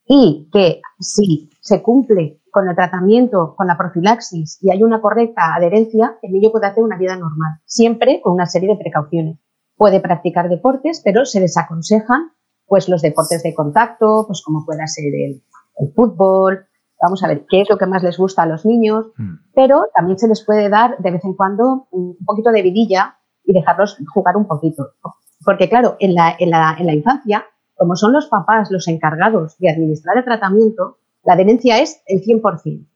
y 0.06 0.48
que 0.52 0.80
si 1.00 1.50
se 1.68 1.82
cumple 1.82 2.40
con 2.50 2.66
el 2.68 2.74
tratamiento, 2.74 3.54
con 3.54 3.66
la 3.66 3.76
profilaxis 3.76 4.58
y 4.62 4.70
hay 4.70 4.82
una 4.82 5.02
correcta 5.02 5.54
adherencia, 5.54 6.18
el 6.22 6.32
niño 6.32 6.50
puede 6.50 6.66
hacer 6.66 6.82
una 6.82 6.96
vida 6.96 7.14
normal, 7.14 7.60
siempre 7.66 8.20
con 8.22 8.32
una 8.32 8.46
serie 8.46 8.70
de 8.70 8.76
precauciones. 8.76 9.38
Puede 9.76 10.00
practicar 10.00 10.48
deportes, 10.48 11.02
pero 11.04 11.26
se 11.26 11.40
desaconsejan 11.40 12.32
pues 12.66 12.88
los 12.88 13.02
deportes 13.02 13.42
de 13.42 13.54
contacto, 13.54 14.24
pues 14.26 14.42
como 14.42 14.64
pueda 14.64 14.86
ser 14.86 15.12
el, 15.14 15.42
fútbol, 15.94 16.66
vamos 17.00 17.22
a 17.22 17.28
ver 17.28 17.44
qué 17.48 17.60
es 17.60 17.70
lo 17.70 17.78
que 17.78 17.86
más 17.86 18.02
les 18.02 18.18
gusta 18.18 18.42
a 18.42 18.46
los 18.46 18.66
niños, 18.66 19.06
mm. 19.16 19.34
pero 19.54 19.84
también 19.94 20.18
se 20.18 20.26
les 20.26 20.44
puede 20.44 20.68
dar 20.68 20.98
de 20.98 21.10
vez 21.10 21.24
en 21.24 21.34
cuando 21.34 21.86
un 21.92 22.16
poquito 22.24 22.50
de 22.50 22.62
vidilla 22.62 23.18
y 23.44 23.52
dejarlos 23.52 23.98
jugar 24.12 24.36
un 24.36 24.46
poquito. 24.46 24.88
Porque 25.44 25.68
claro, 25.68 25.96
en 26.00 26.14
la, 26.14 26.34
en 26.38 26.50
la, 26.50 26.76
en 26.78 26.86
la 26.86 26.94
infancia, 26.94 27.44
como 27.76 27.94
son 27.94 28.12
los 28.12 28.26
papás 28.26 28.70
los 28.70 28.88
encargados 28.88 29.56
de 29.58 29.70
administrar 29.70 30.18
el 30.18 30.24
tratamiento, 30.24 30.97
la 31.24 31.34
adherencia 31.34 31.78
es 31.78 32.02
el 32.06 32.22
100%. 32.22 32.86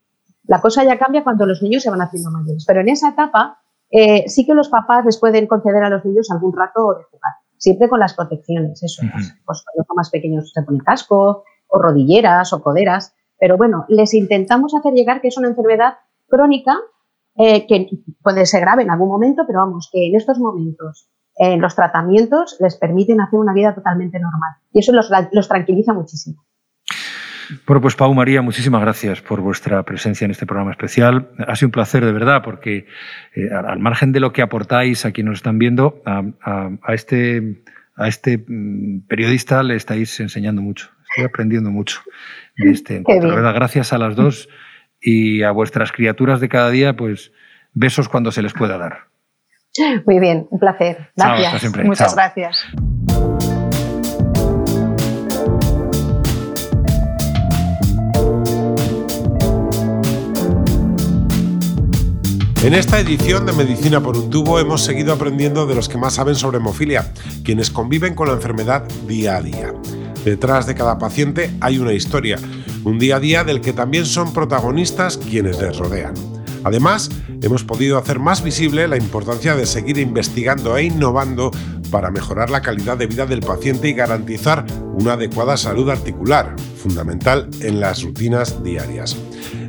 La 0.44 0.60
cosa 0.60 0.84
ya 0.84 0.98
cambia 0.98 1.22
cuando 1.22 1.46
los 1.46 1.62
niños 1.62 1.82
se 1.82 1.90
van 1.90 2.02
haciendo 2.02 2.30
mayores, 2.30 2.64
pero 2.66 2.80
en 2.80 2.88
esa 2.88 3.10
etapa 3.10 3.60
eh, 3.90 4.28
sí 4.28 4.46
que 4.46 4.54
los 4.54 4.68
papás 4.68 5.04
les 5.04 5.18
pueden 5.18 5.46
conceder 5.46 5.84
a 5.84 5.90
los 5.90 6.04
niños 6.04 6.30
algún 6.30 6.56
rato 6.56 6.94
de 6.94 7.04
jugar, 7.04 7.32
siempre 7.58 7.88
con 7.88 8.00
las 8.00 8.14
protecciones, 8.14 8.82
eso. 8.82 9.02
pues, 9.12 9.34
pues, 9.44 9.64
cuando 9.64 9.86
son 9.86 9.96
más 9.96 10.10
pequeños 10.10 10.50
se 10.52 10.62
pone 10.62 10.78
casco, 10.80 11.44
o 11.68 11.78
rodilleras, 11.78 12.52
o 12.52 12.62
coderas, 12.62 13.14
pero 13.38 13.56
bueno, 13.56 13.86
les 13.88 14.14
intentamos 14.14 14.74
hacer 14.74 14.92
llegar 14.92 15.20
que 15.20 15.28
es 15.28 15.36
una 15.38 15.48
enfermedad 15.48 15.94
crónica 16.28 16.78
eh, 17.36 17.66
que 17.66 17.88
puede 18.22 18.46
ser 18.46 18.60
grave 18.60 18.82
en 18.82 18.90
algún 18.90 19.08
momento, 19.08 19.44
pero 19.46 19.60
vamos, 19.60 19.88
que 19.90 20.06
en 20.08 20.16
estos 20.16 20.38
momentos 20.38 21.08
eh, 21.36 21.56
los 21.56 21.74
tratamientos 21.74 22.56
les 22.60 22.76
permiten 22.76 23.20
hacer 23.20 23.38
una 23.38 23.54
vida 23.54 23.74
totalmente 23.74 24.18
normal. 24.20 24.52
Y 24.72 24.80
eso 24.80 24.92
los, 24.92 25.10
los 25.32 25.48
tranquiliza 25.48 25.94
muchísimo. 25.94 26.44
Bueno, 27.66 27.80
pues 27.80 27.96
Pau 27.96 28.12
María, 28.14 28.42
muchísimas 28.42 28.80
gracias 28.80 29.20
por 29.20 29.40
vuestra 29.40 29.82
presencia 29.82 30.24
en 30.24 30.30
este 30.30 30.46
programa 30.46 30.70
especial. 30.70 31.28
Ha 31.46 31.56
sido 31.56 31.68
un 31.68 31.72
placer, 31.72 32.04
de 32.04 32.12
verdad, 32.12 32.42
porque 32.42 32.86
eh, 33.34 33.48
al 33.52 33.78
margen 33.78 34.12
de 34.12 34.20
lo 34.20 34.32
que 34.32 34.42
aportáis 34.42 35.04
a 35.04 35.12
quienes 35.12 35.30
nos 35.30 35.38
están 35.38 35.58
viendo, 35.58 36.02
a, 36.04 36.94
este, 36.94 37.62
a 37.96 38.08
este 38.08 38.38
mm, 38.38 39.06
periodista 39.08 39.62
le 39.62 39.76
estáis 39.76 40.18
enseñando 40.20 40.62
mucho. 40.62 40.90
Estoy 41.10 41.24
aprendiendo 41.24 41.70
mucho 41.70 42.00
de 42.56 42.70
este 42.70 42.96
encuentro. 42.96 43.34
verdad, 43.34 43.54
gracias 43.54 43.92
a 43.92 43.98
las 43.98 44.16
dos 44.16 44.48
y 45.00 45.42
a 45.42 45.50
vuestras 45.50 45.92
criaturas 45.92 46.40
de 46.40 46.48
cada 46.48 46.70
día, 46.70 46.96
pues 46.96 47.32
besos 47.74 48.08
cuando 48.08 48.32
se 48.32 48.42
les 48.42 48.52
pueda 48.52 48.78
dar. 48.78 49.12
Muy 50.06 50.20
bien, 50.20 50.46
un 50.50 50.58
placer. 50.58 51.10
Gracias. 51.16 51.76
Muchas 51.84 52.14
gracias. 52.14 52.66
En 62.62 62.74
esta 62.74 63.00
edición 63.00 63.44
de 63.44 63.52
Medicina 63.52 64.00
por 64.00 64.16
un 64.16 64.30
tubo 64.30 64.60
hemos 64.60 64.84
seguido 64.84 65.12
aprendiendo 65.12 65.66
de 65.66 65.74
los 65.74 65.88
que 65.88 65.98
más 65.98 66.14
saben 66.14 66.36
sobre 66.36 66.58
hemofilia, 66.58 67.12
quienes 67.42 67.72
conviven 67.72 68.14
con 68.14 68.28
la 68.28 68.34
enfermedad 68.34 68.84
día 69.08 69.36
a 69.36 69.42
día. 69.42 69.74
Detrás 70.24 70.68
de 70.68 70.76
cada 70.76 70.96
paciente 70.96 71.50
hay 71.60 71.78
una 71.78 71.92
historia, 71.92 72.38
un 72.84 73.00
día 73.00 73.16
a 73.16 73.20
día 73.20 73.42
del 73.42 73.60
que 73.60 73.72
también 73.72 74.06
son 74.06 74.32
protagonistas 74.32 75.18
quienes 75.18 75.60
les 75.60 75.76
rodean. 75.76 76.14
Además, 76.62 77.10
hemos 77.42 77.64
podido 77.64 77.98
hacer 77.98 78.20
más 78.20 78.44
visible 78.44 78.86
la 78.86 78.96
importancia 78.96 79.56
de 79.56 79.66
seguir 79.66 79.98
investigando 79.98 80.76
e 80.76 80.84
innovando 80.84 81.50
para 81.90 82.12
mejorar 82.12 82.48
la 82.48 82.62
calidad 82.62 82.96
de 82.96 83.08
vida 83.08 83.26
del 83.26 83.40
paciente 83.40 83.88
y 83.88 83.92
garantizar 83.92 84.64
una 84.94 85.14
adecuada 85.14 85.56
salud 85.56 85.90
articular, 85.90 86.54
fundamental 86.76 87.48
en 87.60 87.80
las 87.80 88.04
rutinas 88.04 88.62
diarias. 88.62 89.16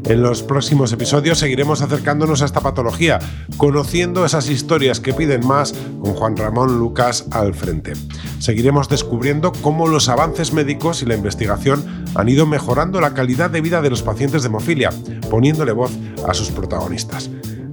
En 0.06 0.22
los 0.22 0.44
próximos 0.44 0.92
episodios 0.92 1.40
seguiremos 1.40 1.82
acercándonos 1.82 2.42
a 2.42 2.46
esta 2.46 2.60
patología, 2.60 3.20
conociendo 3.56 4.26
esas 4.26 4.50
historias 4.50 5.00
que 5.00 5.14
piden 5.14 5.48
más 5.48 5.74
con 6.02 6.14
Juan 6.14 6.36
Ramón 6.36 6.78
Lucas 6.78 7.26
al 7.32 7.54
frente. 7.54 7.94
Seguiremos 8.40 8.90
descubriendo 8.90 9.54
cómo 9.62 9.88
los 9.88 10.10
avances 10.10 10.52
médicos 10.52 11.02
y 11.02 11.06
la 11.06 11.16
investigación 11.16 12.06
han 12.16 12.28
ido 12.28 12.46
mejorando 12.46 13.00
la 13.00 13.14
calidad 13.14 13.50
de 13.50 13.62
vida 13.62 13.82
de 13.82 13.90
los 13.90 14.04
pacientes 14.04 14.44
de 14.44 14.50
hemofilia, 14.50 14.90
poniéndole 15.30 15.72
voz 15.72 15.92
a 16.28 16.34
sus 16.34 16.52
protagonistas. 16.52 17.30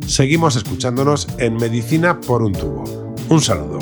Seguimos 0.07 0.55
escuchándonos 0.55 1.27
en 1.39 1.57
Medicina 1.57 2.21
por 2.21 2.43
un 2.43 2.53
tubo. 2.53 2.85
Un 3.29 3.41
saludo. 3.41 3.79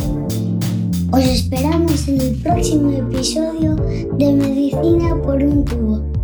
Os 1.10 1.24
esperamos 1.24 2.08
en 2.08 2.20
el 2.20 2.34
próximo 2.36 2.92
episodio 2.92 3.76
de 3.76 4.32
Medicina 4.32 5.14
por 5.22 5.42
un 5.42 5.64
tubo. 5.64 6.17